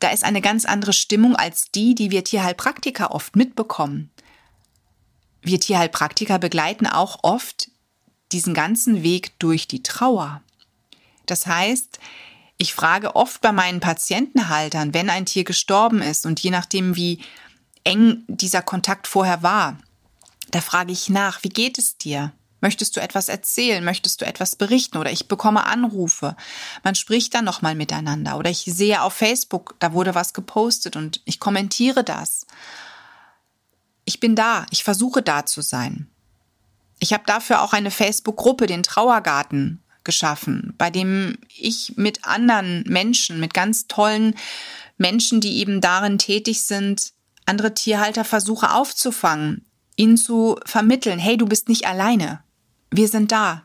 da 0.00 0.10
ist 0.10 0.24
eine 0.24 0.40
ganz 0.40 0.64
andere 0.64 0.92
Stimmung 0.92 1.36
als 1.36 1.70
die, 1.70 1.94
die 1.94 2.10
wir 2.10 2.24
Tierheilpraktiker 2.24 3.12
oft 3.12 3.36
mitbekommen. 3.36 4.10
Wir 5.42 5.60
Tierheilpraktiker 5.60 6.38
begleiten 6.38 6.86
auch 6.86 7.18
oft 7.22 7.70
diesen 8.32 8.54
ganzen 8.54 9.02
Weg 9.02 9.38
durch 9.38 9.68
die 9.68 9.82
Trauer. 9.82 10.42
Das 11.26 11.46
heißt, 11.46 11.98
ich 12.56 12.74
frage 12.74 13.16
oft 13.16 13.40
bei 13.40 13.52
meinen 13.52 13.80
Patientenhaltern, 13.80 14.94
wenn 14.94 15.10
ein 15.10 15.26
Tier 15.26 15.44
gestorben 15.44 16.02
ist 16.02 16.26
und 16.26 16.40
je 16.40 16.50
nachdem, 16.50 16.96
wie 16.96 17.20
eng 17.84 18.24
dieser 18.28 18.62
Kontakt 18.62 19.06
vorher 19.06 19.42
war, 19.42 19.78
da 20.50 20.60
frage 20.60 20.92
ich 20.92 21.08
nach, 21.08 21.42
wie 21.42 21.48
geht 21.48 21.78
es 21.78 21.96
dir? 21.96 22.32
Möchtest 22.64 22.96
du 22.96 23.02
etwas 23.02 23.28
erzählen? 23.28 23.84
Möchtest 23.84 24.22
du 24.22 24.24
etwas 24.24 24.56
berichten? 24.56 24.96
Oder 24.96 25.12
ich 25.12 25.28
bekomme 25.28 25.66
Anrufe. 25.66 26.34
Man 26.82 26.94
spricht 26.94 27.34
dann 27.34 27.44
nochmal 27.44 27.74
miteinander. 27.74 28.38
Oder 28.38 28.48
ich 28.48 28.64
sehe 28.66 29.02
auf 29.02 29.12
Facebook, 29.12 29.74
da 29.80 29.92
wurde 29.92 30.14
was 30.14 30.32
gepostet 30.32 30.96
und 30.96 31.20
ich 31.26 31.40
kommentiere 31.40 32.04
das. 32.04 32.46
Ich 34.06 34.18
bin 34.18 34.34
da. 34.34 34.64
Ich 34.70 34.82
versuche 34.82 35.20
da 35.20 35.44
zu 35.44 35.60
sein. 35.60 36.08
Ich 37.00 37.12
habe 37.12 37.24
dafür 37.26 37.60
auch 37.60 37.74
eine 37.74 37.90
Facebook-Gruppe, 37.90 38.66
den 38.66 38.82
Trauergarten, 38.82 39.82
geschaffen, 40.02 40.72
bei 40.78 40.88
dem 40.88 41.36
ich 41.54 41.94
mit 41.96 42.24
anderen 42.24 42.84
Menschen, 42.86 43.40
mit 43.40 43.52
ganz 43.52 43.88
tollen 43.88 44.36
Menschen, 44.96 45.42
die 45.42 45.58
eben 45.58 45.82
darin 45.82 46.18
tätig 46.18 46.62
sind, 46.62 47.12
andere 47.44 47.74
Tierhalter 47.74 48.24
versuche 48.24 48.70
aufzufangen, 48.70 49.66
ihnen 49.96 50.16
zu 50.16 50.58
vermitteln, 50.64 51.18
hey, 51.18 51.36
du 51.36 51.44
bist 51.44 51.68
nicht 51.68 51.86
alleine. 51.86 52.43
Wir 52.96 53.08
sind 53.08 53.32
da. 53.32 53.64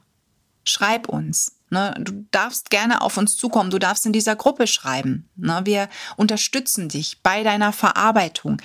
Schreib 0.63 1.07
uns. 1.07 1.51
Ne? 1.69 1.95
Du 1.99 2.25
darfst 2.31 2.71
gerne 2.71 3.01
auf 3.01 3.15
uns 3.17 3.37
zukommen. 3.37 3.69
Du 3.69 3.77
darfst 3.77 4.07
in 4.07 4.13
dieser 4.13 4.35
Gruppe 4.35 4.65
schreiben. 4.65 5.29
Ne? 5.35 5.61
Wir 5.65 5.87
unterstützen 6.17 6.89
dich 6.89 7.21
bei 7.21 7.43
deiner 7.43 7.71
Verarbeitung. 7.71 8.59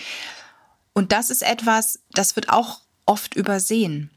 Und 0.95 1.13
das 1.13 1.29
ist 1.29 1.43
etwas, 1.43 2.01
das 2.13 2.35
wird 2.35 2.49
auch 2.49 2.81
oft 3.05 3.35
übersehen 3.35 4.11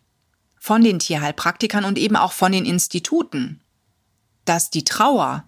von 0.58 0.84
den 0.84 1.00
Tierheilpraktikern 1.00 1.84
und 1.84 1.98
eben 1.98 2.16
auch 2.16 2.32
von 2.32 2.54
den 2.54 2.66
Instituten, 2.66 3.62
dass 4.46 4.70
die 4.70 4.86
Trauer 4.86 5.44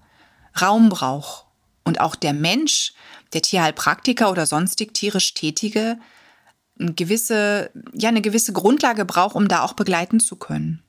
Raum 0.62 0.89
braucht 0.89 1.46
und 1.86 2.01
auch 2.01 2.15
der 2.15 2.34
Mensch, 2.34 2.94
der 3.32 3.41
Tierheilpraktiker 3.41 4.29
oder 4.29 4.46
sonstig 4.46 4.94
tierisch 4.94 5.34
Tätige, 5.34 5.98
eine 6.77 6.94
gewisse, 6.94 7.72
ja, 7.94 8.10
eine 8.10 8.22
gewisse 8.22 8.51
Grundlage 8.51 9.06
braucht, 9.06 9.36
um 9.36 9.48
da 9.48 9.63
auch 9.63 9.74
begleiten 9.74 10.20
zu 10.20 10.36
können. 10.36 10.84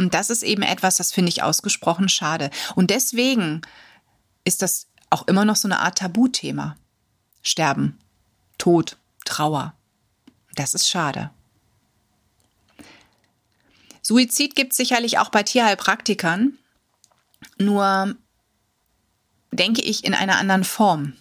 Und 0.00 0.14
das 0.14 0.30
ist 0.30 0.42
eben 0.42 0.62
etwas, 0.62 0.96
das 0.96 1.12
finde 1.12 1.28
ich 1.28 1.42
ausgesprochen 1.42 2.08
schade. 2.08 2.50
Und 2.74 2.88
deswegen 2.88 3.60
ist 4.44 4.62
das 4.62 4.86
auch 5.10 5.28
immer 5.28 5.44
noch 5.44 5.56
so 5.56 5.68
eine 5.68 5.80
Art 5.80 5.98
Tabuthema. 5.98 6.74
Sterben, 7.42 7.98
Tod, 8.56 8.96
Trauer. 9.26 9.74
Das 10.54 10.72
ist 10.72 10.88
schade. 10.88 11.30
Suizid 14.00 14.56
gibt 14.56 14.72
es 14.72 14.78
sicherlich 14.78 15.18
auch 15.18 15.28
bei 15.28 15.42
Tierheilpraktikern, 15.42 16.56
nur 17.58 18.16
denke 19.52 19.82
ich 19.82 20.04
in 20.04 20.14
einer 20.14 20.38
anderen 20.38 20.64
Form. 20.64 21.12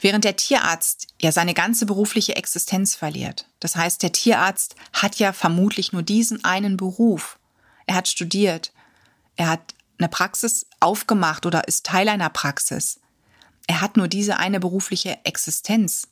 Während 0.00 0.22
der 0.22 0.36
Tierarzt 0.36 1.08
ja 1.20 1.32
seine 1.32 1.52
ganze 1.52 1.84
berufliche 1.84 2.36
Existenz 2.36 2.94
verliert. 2.94 3.48
Das 3.58 3.74
heißt, 3.74 4.04
der 4.04 4.12
Tierarzt 4.12 4.76
hat 4.92 5.16
ja 5.16 5.32
vermutlich 5.32 5.92
nur 5.92 6.02
diesen 6.02 6.44
einen 6.44 6.76
Beruf. 6.76 7.40
Er 7.92 7.96
hat 7.96 8.08
studiert. 8.08 8.72
Er 9.36 9.50
hat 9.50 9.74
eine 9.98 10.08
Praxis 10.08 10.66
aufgemacht 10.80 11.44
oder 11.44 11.68
ist 11.68 11.84
Teil 11.84 12.08
einer 12.08 12.30
Praxis. 12.30 13.00
Er 13.66 13.82
hat 13.82 13.98
nur 13.98 14.08
diese 14.08 14.38
eine 14.38 14.60
berufliche 14.60 15.18
Existenz. 15.24 16.08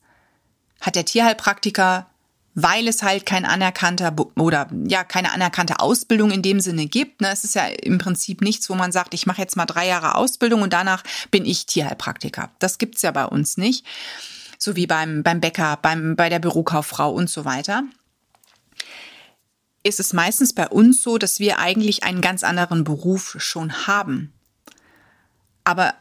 Hat 0.83 0.95
der 0.95 1.07
Tierheilpraktiker 1.07 2.07
weil 2.55 2.89
es 2.89 3.05
halt 3.05 3.27
kein 3.27 3.45
anerkannter 3.45 4.13
oder 4.37 4.69
ja 4.85 5.05
keine 5.05 5.31
anerkannte 5.31 5.79
Ausbildung 5.79 6.33
in 6.33 6.43
dem 6.43 6.61
Sinne 6.61 6.87
gibt. 6.87 7.21
Ne? 7.21 7.29
Es 7.31 7.45
ist 7.45 7.55
ja 7.55 7.67
im 7.67 7.99
Prinzip 7.99 8.41
nichts, 8.41 8.69
wo 8.69 8.75
man 8.75 8.91
sagt, 8.91 9.15
ich 9.15 9.25
mache 9.25 9.41
jetzt 9.41 9.57
mal 9.57 9.67
drei 9.67 9.87
Jahre 9.87 10.17
Ausbildung 10.17 10.63
und 10.63 10.73
danach 10.73 11.05
bin 11.31 11.47
ich 11.47 11.67
Tierheilpraktiker. 11.67 12.51
Das 12.59 12.79
gibt's 12.79 13.03
ja 13.03 13.13
bei 13.13 13.25
uns 13.25 13.57
nicht, 13.57 13.87
so 14.59 14.75
wie 14.75 14.89
beim 14.89 15.23
beim 15.23 15.41
Bäcker, 15.41 15.79
beim 15.81 16.17
bei 16.17 16.29
der 16.29 16.41
Bürokauffrau 16.41 17.13
und 17.13 17.31
so 17.31 17.45
weiter. 17.45 17.85
Ist 19.83 20.01
es 20.01 20.13
meistens 20.13 20.53
bei 20.53 20.69
uns 20.69 21.03
so, 21.03 21.17
dass 21.17 21.41
wir 21.41 21.59
eigentlich 21.59 22.05
einen 22.05 22.21
ganz 22.21 22.45
anderen 22.45 22.85
Beruf 22.85 23.37
schon 23.39 23.87
haben. 23.87 24.33
Aber 25.65 25.95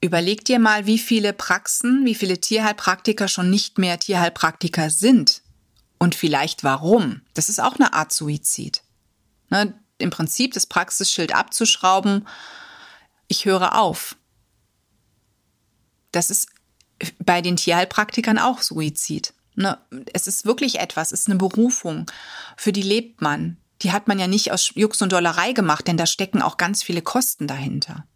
überleg 0.00 0.44
dir 0.44 0.58
mal, 0.58 0.86
wie 0.86 0.98
viele 0.98 1.32
Praxen, 1.32 2.04
wie 2.04 2.14
viele 2.14 2.40
Tierheilpraktiker 2.40 3.26
schon 3.26 3.50
nicht 3.50 3.78
mehr 3.78 3.98
Tierheilpraktiker 3.98 4.90
sind 4.90 5.42
und 5.98 6.14
vielleicht 6.14 6.62
warum. 6.62 7.22
Das 7.32 7.48
ist 7.48 7.60
auch 7.60 7.76
eine 7.76 7.94
Art 7.94 8.12
Suizid. 8.12 8.82
Ne, 9.50 9.74
Im 9.98 10.10
Prinzip 10.10 10.52
das 10.52 10.66
Praxisschild 10.66 11.34
abzuschrauben, 11.34 12.28
ich 13.28 13.46
höre 13.46 13.78
auf. 13.78 14.16
Das 16.12 16.30
ist 16.30 16.48
bei 17.18 17.40
den 17.40 17.56
Tierheilpraktikern 17.56 18.38
auch 18.38 18.60
Suizid. 18.60 19.32
Ne? 19.54 19.78
Es 20.12 20.26
ist 20.26 20.44
wirklich 20.44 20.80
etwas, 20.80 21.12
es 21.12 21.20
ist 21.20 21.28
eine 21.28 21.38
Berufung, 21.38 22.06
für 22.56 22.72
die 22.72 22.82
lebt 22.82 23.22
man. 23.22 23.58
Die 23.82 23.92
hat 23.92 24.08
man 24.08 24.18
ja 24.18 24.26
nicht 24.26 24.52
aus 24.52 24.70
Jux 24.74 25.02
und 25.02 25.12
Dollerei 25.12 25.52
gemacht, 25.52 25.86
denn 25.86 25.96
da 25.96 26.06
stecken 26.06 26.42
auch 26.42 26.56
ganz 26.56 26.82
viele 26.82 27.02
Kosten 27.02 27.46
dahinter. 27.46 28.06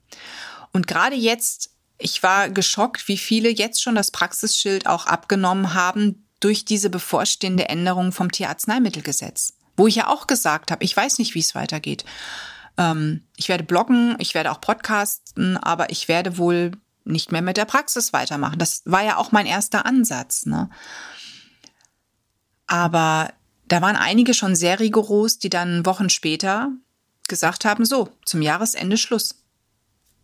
Und 0.73 0.87
gerade 0.87 1.17
jetzt, 1.17 1.71
ich 1.99 2.23
war 2.23 2.49
geschockt, 2.49 3.09
wie 3.09 3.19
viele 3.19 3.51
jetzt 3.51 3.83
schon 3.83 3.95
das 3.95 4.11
Praxisschild 4.11 4.87
auch 4.87 5.07
abgenommen 5.07 5.75
haben, 5.75 6.25
durch 6.41 6.65
diese 6.65 6.91
bevorstehende 6.91 7.69
Änderung 7.69 8.13
vom 8.13 8.31
Tierarzneimittelgesetz, 8.31 9.55
wo 9.77 9.87
ich 9.87 9.97
ja 9.97 10.07
auch 10.07 10.27
gesagt 10.27 10.71
habe, 10.71 10.85
ich 10.85 10.97
weiß 10.97 11.19
nicht, 11.19 11.35
wie 11.35 11.41
es 11.41 11.55
weitergeht. 11.55 12.05
Ähm, 12.77 13.25
ich 13.37 13.49
werde 13.49 13.65
bloggen, 13.65 14.17
ich 14.19 14.35
werde 14.35 14.53
auch 14.53 14.61
podcasten, 14.61 15.57
aber 15.57 15.91
ich 15.91 16.09
werde 16.09 16.39
wohl 16.39 16.73
nicht 17.05 17.33
mehr 17.33 17.43
mit 17.43 17.57
der 17.57 17.65
Praxis 17.65 18.13
weitermachen. 18.13 18.59
Das 18.59 18.83
war 18.85 19.03
ja 19.03 19.17
auch 19.17 19.33
mein 19.33 19.47
erster 19.47 19.87
Ansatz. 19.87 20.47
Ne? 20.47 20.71
Aber 22.69 23.33
da 23.67 23.83
waren 23.83 23.97
einige 23.97 24.33
schon 24.33 24.55
sehr 24.55 24.79
rigoros, 24.79 25.39
die 25.39 25.51
dann 25.51 25.85
Wochen 25.85 26.09
später 26.09 26.71
gesagt 27.27 27.65
haben, 27.65 27.85
so, 27.85 28.11
zum 28.25 28.41
Jahresende 28.41 28.97
Schluss. 28.97 29.35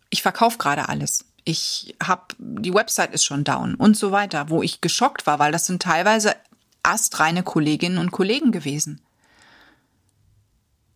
Ich 0.09 0.21
verkaufe 0.21 0.57
gerade 0.57 0.87
alles 0.87 1.25
ich 1.45 1.95
habe, 2.03 2.23
die 2.39 2.73
Website 2.73 3.13
ist 3.13 3.23
schon 3.23 3.43
down 3.43 3.75
und 3.75 3.95
so 3.95 4.11
weiter, 4.11 4.49
wo 4.49 4.63
ich 4.63 4.81
geschockt 4.81 5.27
war, 5.27 5.39
weil 5.39 5.51
das 5.51 5.67
sind 5.67 5.81
teilweise 5.81 6.35
astreine 6.83 7.43
Kolleginnen 7.43 7.99
und 7.99 8.11
Kollegen 8.11 8.51
gewesen. 8.51 8.99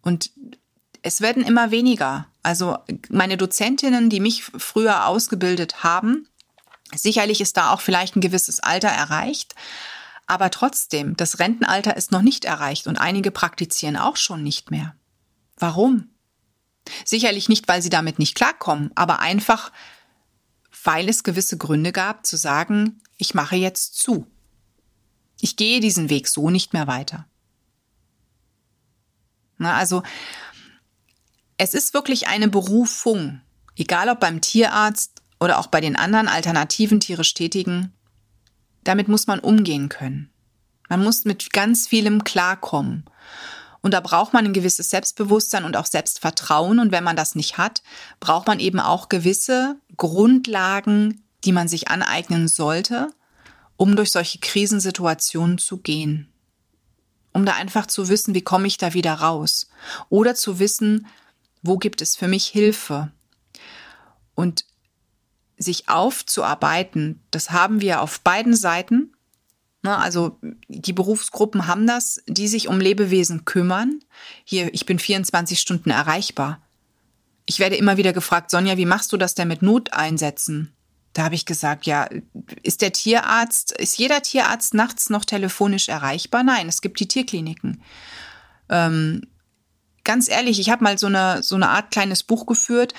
Und 0.01 0.32
es 1.03 1.22
werden 1.22 1.44
immer 1.44 1.72
weniger. 1.72 2.27
Also 2.41 2.79
meine 3.10 3.38
Dozentinnen, 3.38 4.10
die 4.10 4.20
mich 4.20 4.44
früher 4.44 5.06
ausgebildet 5.06 5.84
haben, 5.84 6.27
sicherlich 6.96 7.41
ist 7.41 7.56
da 7.56 7.72
auch 7.72 7.82
vielleicht 7.82 8.15
ein 8.15 8.22
gewisses 8.22 8.60
Alter 8.60 8.89
erreicht, 8.89 9.53
aber 10.29 10.51
trotzdem, 10.51 11.17
das 11.17 11.39
Rentenalter 11.39 11.98
ist 11.98 12.12
noch 12.12 12.21
nicht 12.21 12.45
erreicht 12.45 12.86
und 12.86 12.98
einige 12.98 13.31
praktizieren 13.31 13.98
auch 13.98 14.15
schon 14.15 14.43
nicht 14.43 14.69
mehr. 14.69 14.95
Warum? 15.57 16.09
Sicherlich 17.03 17.50
nicht, 17.50 17.67
weil 17.67 17.81
sie 17.81 17.89
damit 17.89 18.19
nicht 18.19 18.36
klarkommen, 18.36 18.91
aber 18.93 19.21
einfach, 19.21 19.71
weil 20.83 21.09
es 21.09 21.24
gewisse 21.24 21.57
Gründe 21.57 21.91
gab 21.91 22.27
zu 22.27 22.38
sagen, 22.38 23.01
ich 23.17 23.33
mache 23.33 23.55
jetzt 23.55 23.98
zu. 23.98 24.27
Ich 25.41 25.55
gehe 25.55 25.79
diesen 25.79 26.11
Weg 26.11 26.27
so 26.27 26.51
nicht 26.51 26.74
mehr 26.74 26.85
weiter. 26.85 27.25
Na, 29.57 29.77
also 29.77 30.03
es 31.57 31.74
ist 31.74 31.96
wirklich 31.96 32.27
eine 32.27 32.50
Berufung, 32.50 33.42
egal 33.75 34.09
ob 34.09 34.20
beim 34.20 34.42
Tierarzt 34.42 35.24
oder 35.39 35.57
auch 35.57 35.68
bei 35.68 35.81
den 35.81 35.96
anderen 35.96 36.27
alternativen 36.27 37.00
tierisch 37.00 37.33
Tätigen. 37.33 37.94
Damit 38.83 39.07
muss 39.07 39.27
man 39.27 39.39
umgehen 39.39 39.89
können. 39.89 40.29
Man 40.89 41.03
muss 41.03 41.25
mit 41.25 41.53
ganz 41.53 41.87
vielem 41.87 42.24
klarkommen. 42.24 43.05
Und 43.81 43.94
da 43.94 44.01
braucht 44.01 44.33
man 44.33 44.46
ein 44.46 44.53
gewisses 44.53 44.89
Selbstbewusstsein 44.89 45.63
und 45.63 45.77
auch 45.77 45.85
Selbstvertrauen. 45.85 46.79
Und 46.79 46.92
wenn 46.92 47.03
man 47.03 47.15
das 47.15 47.35
nicht 47.35 47.57
hat, 47.57 47.81
braucht 48.20 48.48
man 48.48 48.59
eben 48.59 48.79
auch 48.79 49.07
gewisse 49.07 49.77
Grundlagen, 49.96 51.24
die 51.46 51.51
man 51.51 51.68
sich 51.68 51.87
aneignen 51.87 52.48
sollte, 52.48 53.11
um 53.77 53.96
durch 53.96 54.11
solche 54.11 54.39
Krisensituationen 54.39 55.57
zu 55.57 55.77
gehen. 55.77 56.27
Um 57.31 57.46
da 57.46 57.53
einfach 57.53 57.85
zu 57.85 58.09
wissen, 58.09 58.33
wie 58.33 58.42
komme 58.42 58.68
ich 58.68 58.77
da 58.77 58.94
wieder 58.94 59.13
raus? 59.13 59.70
Oder 60.09 60.35
zu 60.35 60.59
wissen, 60.59 61.07
wo 61.61 61.77
gibt 61.77 62.01
es 62.01 62.15
für 62.15 62.27
mich 62.27 62.48
Hilfe? 62.48 63.11
Und 64.35 64.65
sich 65.59 65.89
aufzuarbeiten, 65.89 67.22
das 67.31 67.51
haben 67.51 67.81
wir 67.81 68.01
auf 68.01 68.22
beiden 68.22 68.55
Seiten. 68.55 69.13
Also 69.83 70.37
die 70.67 70.93
Berufsgruppen 70.93 71.67
haben 71.67 71.87
das, 71.87 72.22
die 72.27 72.48
sich 72.48 72.67
um 72.67 72.79
Lebewesen 72.79 73.45
kümmern. 73.45 74.00
Hier, 74.43 74.74
ich 74.74 74.85
bin 74.85 75.00
24 75.00 75.59
Stunden 75.59 75.89
erreichbar. 75.89 76.61
Ich 77.45 77.59
werde 77.59 77.75
immer 77.75 77.98
wieder 77.98 78.13
gefragt, 78.13 78.51
Sonja, 78.51 78.77
wie 78.77 78.85
machst 78.85 79.11
du 79.13 79.17
das 79.17 79.35
denn 79.35 79.48
mit 79.48 79.61
Noteinsätzen? 79.61 80.74
Da 81.13 81.24
habe 81.24 81.35
ich 81.35 81.45
gesagt, 81.45 81.85
ja, 81.85 82.07
ist 82.61 82.81
der 82.81 82.93
Tierarzt, 82.93 83.72
ist 83.72 83.98
jeder 83.98 84.22
Tierarzt 84.22 84.74
nachts 84.74 85.09
noch 85.09 85.25
telefonisch 85.25 85.87
erreichbar? 85.87 86.43
Nein, 86.43 86.67
es 86.67 86.81
gibt 86.81 87.00
die 87.00 87.07
Tierkliniken. 87.07 87.81
Ähm, 88.69 89.24
ganz 90.03 90.29
ehrlich, 90.29 90.59
ich 90.59 90.69
habe 90.69 90.83
mal 90.83 90.98
so 90.98 91.07
eine, 91.07 91.41
so 91.41 91.55
eine 91.55 91.69
Art 91.69 91.91
kleines 91.91 92.24
Buch 92.24 92.45
geführt. 92.45 92.93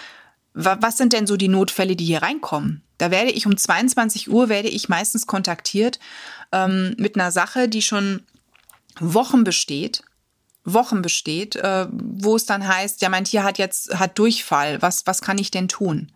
Was 0.64 0.96
sind 0.96 1.12
denn 1.12 1.26
so 1.26 1.36
die 1.36 1.48
Notfälle, 1.48 1.96
die 1.96 2.04
hier 2.04 2.22
reinkommen? 2.22 2.82
Da 2.98 3.10
werde 3.10 3.30
ich 3.30 3.46
um 3.46 3.56
22 3.56 4.30
Uhr 4.30 4.48
werde 4.48 4.68
ich 4.68 4.88
meistens 4.88 5.26
kontaktiert 5.26 5.98
ähm, 6.52 6.94
mit 6.98 7.16
einer 7.16 7.32
Sache, 7.32 7.68
die 7.68 7.82
schon 7.82 8.22
Wochen 8.98 9.44
besteht, 9.44 10.02
Wochen 10.64 11.00
besteht, 11.00 11.56
äh, 11.56 11.86
wo 11.90 12.36
es 12.36 12.44
dann 12.44 12.66
heißt, 12.66 13.00
ja, 13.00 13.08
mein 13.08 13.24
Tier 13.24 13.42
hat 13.42 13.56
jetzt 13.58 13.98
hat 13.98 14.18
Durchfall, 14.18 14.82
was 14.82 15.06
was 15.06 15.22
kann 15.22 15.38
ich 15.38 15.50
denn 15.50 15.68
tun? 15.68 16.12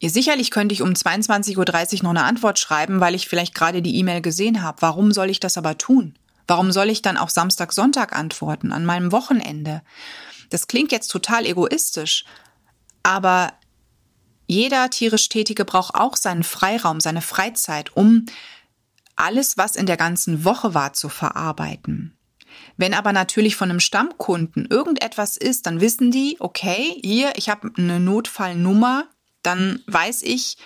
Ja, 0.00 0.10
sicherlich 0.10 0.50
könnte 0.50 0.74
ich 0.74 0.82
um 0.82 0.90
22:30 0.90 1.56
Uhr 1.98 2.02
noch 2.02 2.10
eine 2.10 2.24
Antwort 2.24 2.58
schreiben, 2.58 3.00
weil 3.00 3.14
ich 3.14 3.26
vielleicht 3.26 3.54
gerade 3.54 3.80
die 3.80 3.96
E-Mail 3.96 4.20
gesehen 4.20 4.62
habe. 4.62 4.82
Warum 4.82 5.12
soll 5.12 5.30
ich 5.30 5.40
das 5.40 5.56
aber 5.56 5.78
tun? 5.78 6.14
Warum 6.46 6.70
soll 6.70 6.90
ich 6.90 7.02
dann 7.02 7.16
auch 7.16 7.30
Samstag, 7.30 7.72
Sonntag 7.72 8.14
antworten 8.14 8.72
an 8.72 8.84
meinem 8.84 9.10
Wochenende? 9.10 9.82
Das 10.50 10.66
klingt 10.66 10.92
jetzt 10.92 11.08
total 11.08 11.46
egoistisch, 11.46 12.24
aber 13.08 13.54
jeder 14.46 14.90
tierisch 14.90 15.30
Tätige 15.30 15.64
braucht 15.64 15.94
auch 15.94 16.14
seinen 16.14 16.42
Freiraum, 16.42 17.00
seine 17.00 17.22
Freizeit, 17.22 17.96
um 17.96 18.26
alles, 19.16 19.56
was 19.56 19.76
in 19.76 19.86
der 19.86 19.96
ganzen 19.96 20.44
Woche 20.44 20.74
war, 20.74 20.92
zu 20.92 21.08
verarbeiten. 21.08 22.18
Wenn 22.76 22.92
aber 22.92 23.14
natürlich 23.14 23.56
von 23.56 23.70
einem 23.70 23.80
Stammkunden 23.80 24.66
irgendetwas 24.66 25.38
ist, 25.38 25.66
dann 25.66 25.80
wissen 25.80 26.10
die, 26.10 26.36
okay, 26.38 27.00
hier, 27.02 27.32
ich 27.36 27.48
habe 27.48 27.70
eine 27.78 27.98
Notfallnummer, 27.98 29.08
dann 29.42 29.82
weiß 29.86 30.22
ich, 30.22 30.58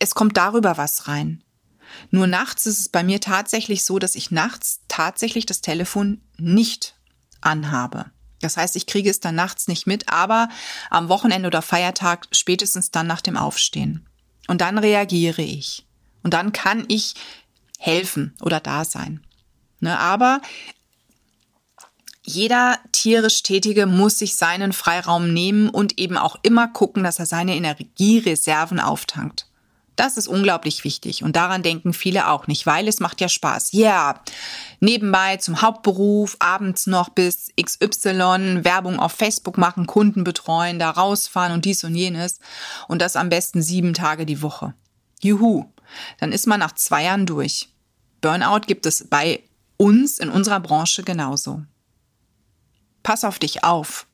es 0.00 0.16
kommt 0.16 0.36
darüber 0.36 0.76
was 0.78 1.06
rein. 1.06 1.44
Nur 2.10 2.26
nachts 2.26 2.66
ist 2.66 2.80
es 2.80 2.88
bei 2.88 3.04
mir 3.04 3.20
tatsächlich 3.20 3.84
so, 3.84 4.00
dass 4.00 4.16
ich 4.16 4.32
nachts 4.32 4.80
tatsächlich 4.88 5.46
das 5.46 5.60
Telefon 5.60 6.22
nicht 6.38 6.96
anhabe. 7.40 8.11
Das 8.42 8.56
heißt, 8.56 8.76
ich 8.76 8.86
kriege 8.86 9.08
es 9.08 9.20
dann 9.20 9.34
nachts 9.34 9.68
nicht 9.68 9.86
mit, 9.86 10.08
aber 10.10 10.48
am 10.90 11.08
Wochenende 11.08 11.46
oder 11.46 11.62
Feiertag 11.62 12.26
spätestens 12.32 12.90
dann 12.90 13.06
nach 13.06 13.22
dem 13.22 13.36
Aufstehen. 13.36 14.06
Und 14.48 14.60
dann 14.60 14.78
reagiere 14.78 15.42
ich. 15.42 15.86
Und 16.22 16.34
dann 16.34 16.52
kann 16.52 16.84
ich 16.88 17.14
helfen 17.78 18.34
oder 18.40 18.60
da 18.60 18.84
sein. 18.84 19.24
Ne, 19.80 19.98
aber 19.98 20.40
jeder 22.24 22.78
tierisch 22.92 23.42
Tätige 23.42 23.86
muss 23.86 24.18
sich 24.18 24.36
seinen 24.36 24.72
Freiraum 24.72 25.32
nehmen 25.32 25.68
und 25.68 25.98
eben 25.98 26.16
auch 26.16 26.36
immer 26.42 26.68
gucken, 26.68 27.02
dass 27.02 27.18
er 27.18 27.26
seine 27.26 27.56
Energiereserven 27.56 28.78
auftankt. 28.78 29.48
Das 29.96 30.16
ist 30.16 30.26
unglaublich 30.26 30.84
wichtig 30.84 31.22
und 31.22 31.36
daran 31.36 31.62
denken 31.62 31.92
viele 31.92 32.28
auch 32.28 32.46
nicht, 32.46 32.64
weil 32.64 32.88
es 32.88 33.00
macht 33.00 33.20
ja 33.20 33.28
Spaß. 33.28 33.72
Ja, 33.72 33.80
yeah. 33.80 34.20
nebenbei 34.80 35.36
zum 35.36 35.60
Hauptberuf, 35.60 36.36
abends 36.38 36.86
noch 36.86 37.10
bis 37.10 37.50
XY, 37.60 38.64
Werbung 38.64 38.98
auf 38.98 39.12
Facebook 39.12 39.58
machen, 39.58 39.86
Kunden 39.86 40.24
betreuen, 40.24 40.78
da 40.78 40.90
rausfahren 40.90 41.52
und 41.52 41.66
dies 41.66 41.84
und 41.84 41.94
jenes 41.94 42.40
und 42.88 43.02
das 43.02 43.16
am 43.16 43.28
besten 43.28 43.62
sieben 43.62 43.92
Tage 43.92 44.24
die 44.24 44.40
Woche. 44.40 44.74
Juhu, 45.20 45.66
dann 46.18 46.32
ist 46.32 46.46
man 46.46 46.60
nach 46.60 46.72
zwei 46.72 47.04
Jahren 47.04 47.26
durch. 47.26 47.68
Burnout 48.22 48.60
gibt 48.66 48.86
es 48.86 49.08
bei 49.08 49.42
uns 49.76 50.18
in 50.18 50.30
unserer 50.30 50.60
Branche 50.60 51.02
genauso. 51.02 51.62
Pass 53.02 53.24
auf 53.24 53.38
dich 53.38 53.64
auf. 53.64 54.06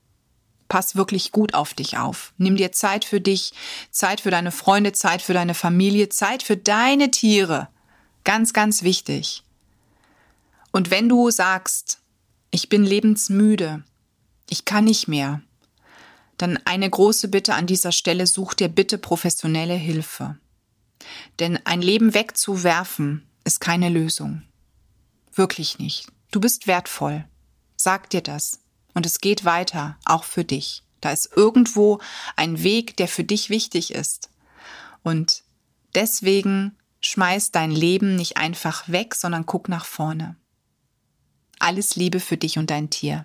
Pass 0.68 0.96
wirklich 0.96 1.32
gut 1.32 1.54
auf 1.54 1.74
dich 1.74 1.96
auf. 1.96 2.32
Nimm 2.36 2.56
dir 2.56 2.72
Zeit 2.72 3.04
für 3.04 3.20
dich, 3.20 3.52
Zeit 3.90 4.20
für 4.20 4.30
deine 4.30 4.52
Freunde, 4.52 4.92
Zeit 4.92 5.22
für 5.22 5.32
deine 5.32 5.54
Familie, 5.54 6.08
Zeit 6.10 6.42
für 6.42 6.56
deine 6.56 7.10
Tiere. 7.10 7.68
Ganz, 8.24 8.52
ganz 8.52 8.82
wichtig. 8.82 9.42
Und 10.72 10.90
wenn 10.90 11.08
du 11.08 11.30
sagst, 11.30 12.00
ich 12.50 12.68
bin 12.68 12.84
lebensmüde, 12.84 13.82
ich 14.50 14.64
kann 14.64 14.84
nicht 14.84 15.08
mehr, 15.08 15.42
dann 16.36 16.58
eine 16.64 16.88
große 16.88 17.28
Bitte 17.28 17.54
an 17.54 17.66
dieser 17.66 17.92
Stelle, 17.92 18.26
such 18.26 18.54
dir 18.54 18.68
bitte 18.68 18.98
professionelle 18.98 19.74
Hilfe. 19.74 20.38
Denn 21.40 21.58
ein 21.64 21.82
Leben 21.82 22.14
wegzuwerfen 22.14 23.26
ist 23.44 23.60
keine 23.60 23.88
Lösung. 23.88 24.42
Wirklich 25.32 25.78
nicht. 25.78 26.06
Du 26.30 26.40
bist 26.40 26.66
wertvoll. 26.66 27.24
Sag 27.76 28.10
dir 28.10 28.20
das. 28.20 28.60
Und 28.98 29.06
es 29.06 29.20
geht 29.20 29.44
weiter, 29.44 29.96
auch 30.04 30.24
für 30.24 30.42
dich. 30.42 30.82
Da 31.00 31.12
ist 31.12 31.30
irgendwo 31.36 32.00
ein 32.34 32.64
Weg, 32.64 32.96
der 32.96 33.06
für 33.06 33.22
dich 33.22 33.48
wichtig 33.48 33.94
ist. 33.94 34.28
Und 35.04 35.44
deswegen 35.94 36.76
schmeiß 37.00 37.52
dein 37.52 37.70
Leben 37.70 38.16
nicht 38.16 38.38
einfach 38.38 38.88
weg, 38.88 39.14
sondern 39.14 39.46
guck 39.46 39.68
nach 39.68 39.84
vorne. 39.84 40.34
Alles 41.60 41.94
Liebe 41.94 42.18
für 42.18 42.36
dich 42.36 42.58
und 42.58 42.70
dein 42.70 42.90
Tier. 42.90 43.24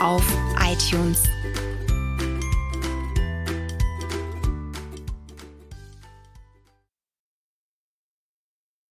auf 0.00 0.24
iTunes 0.60 1.22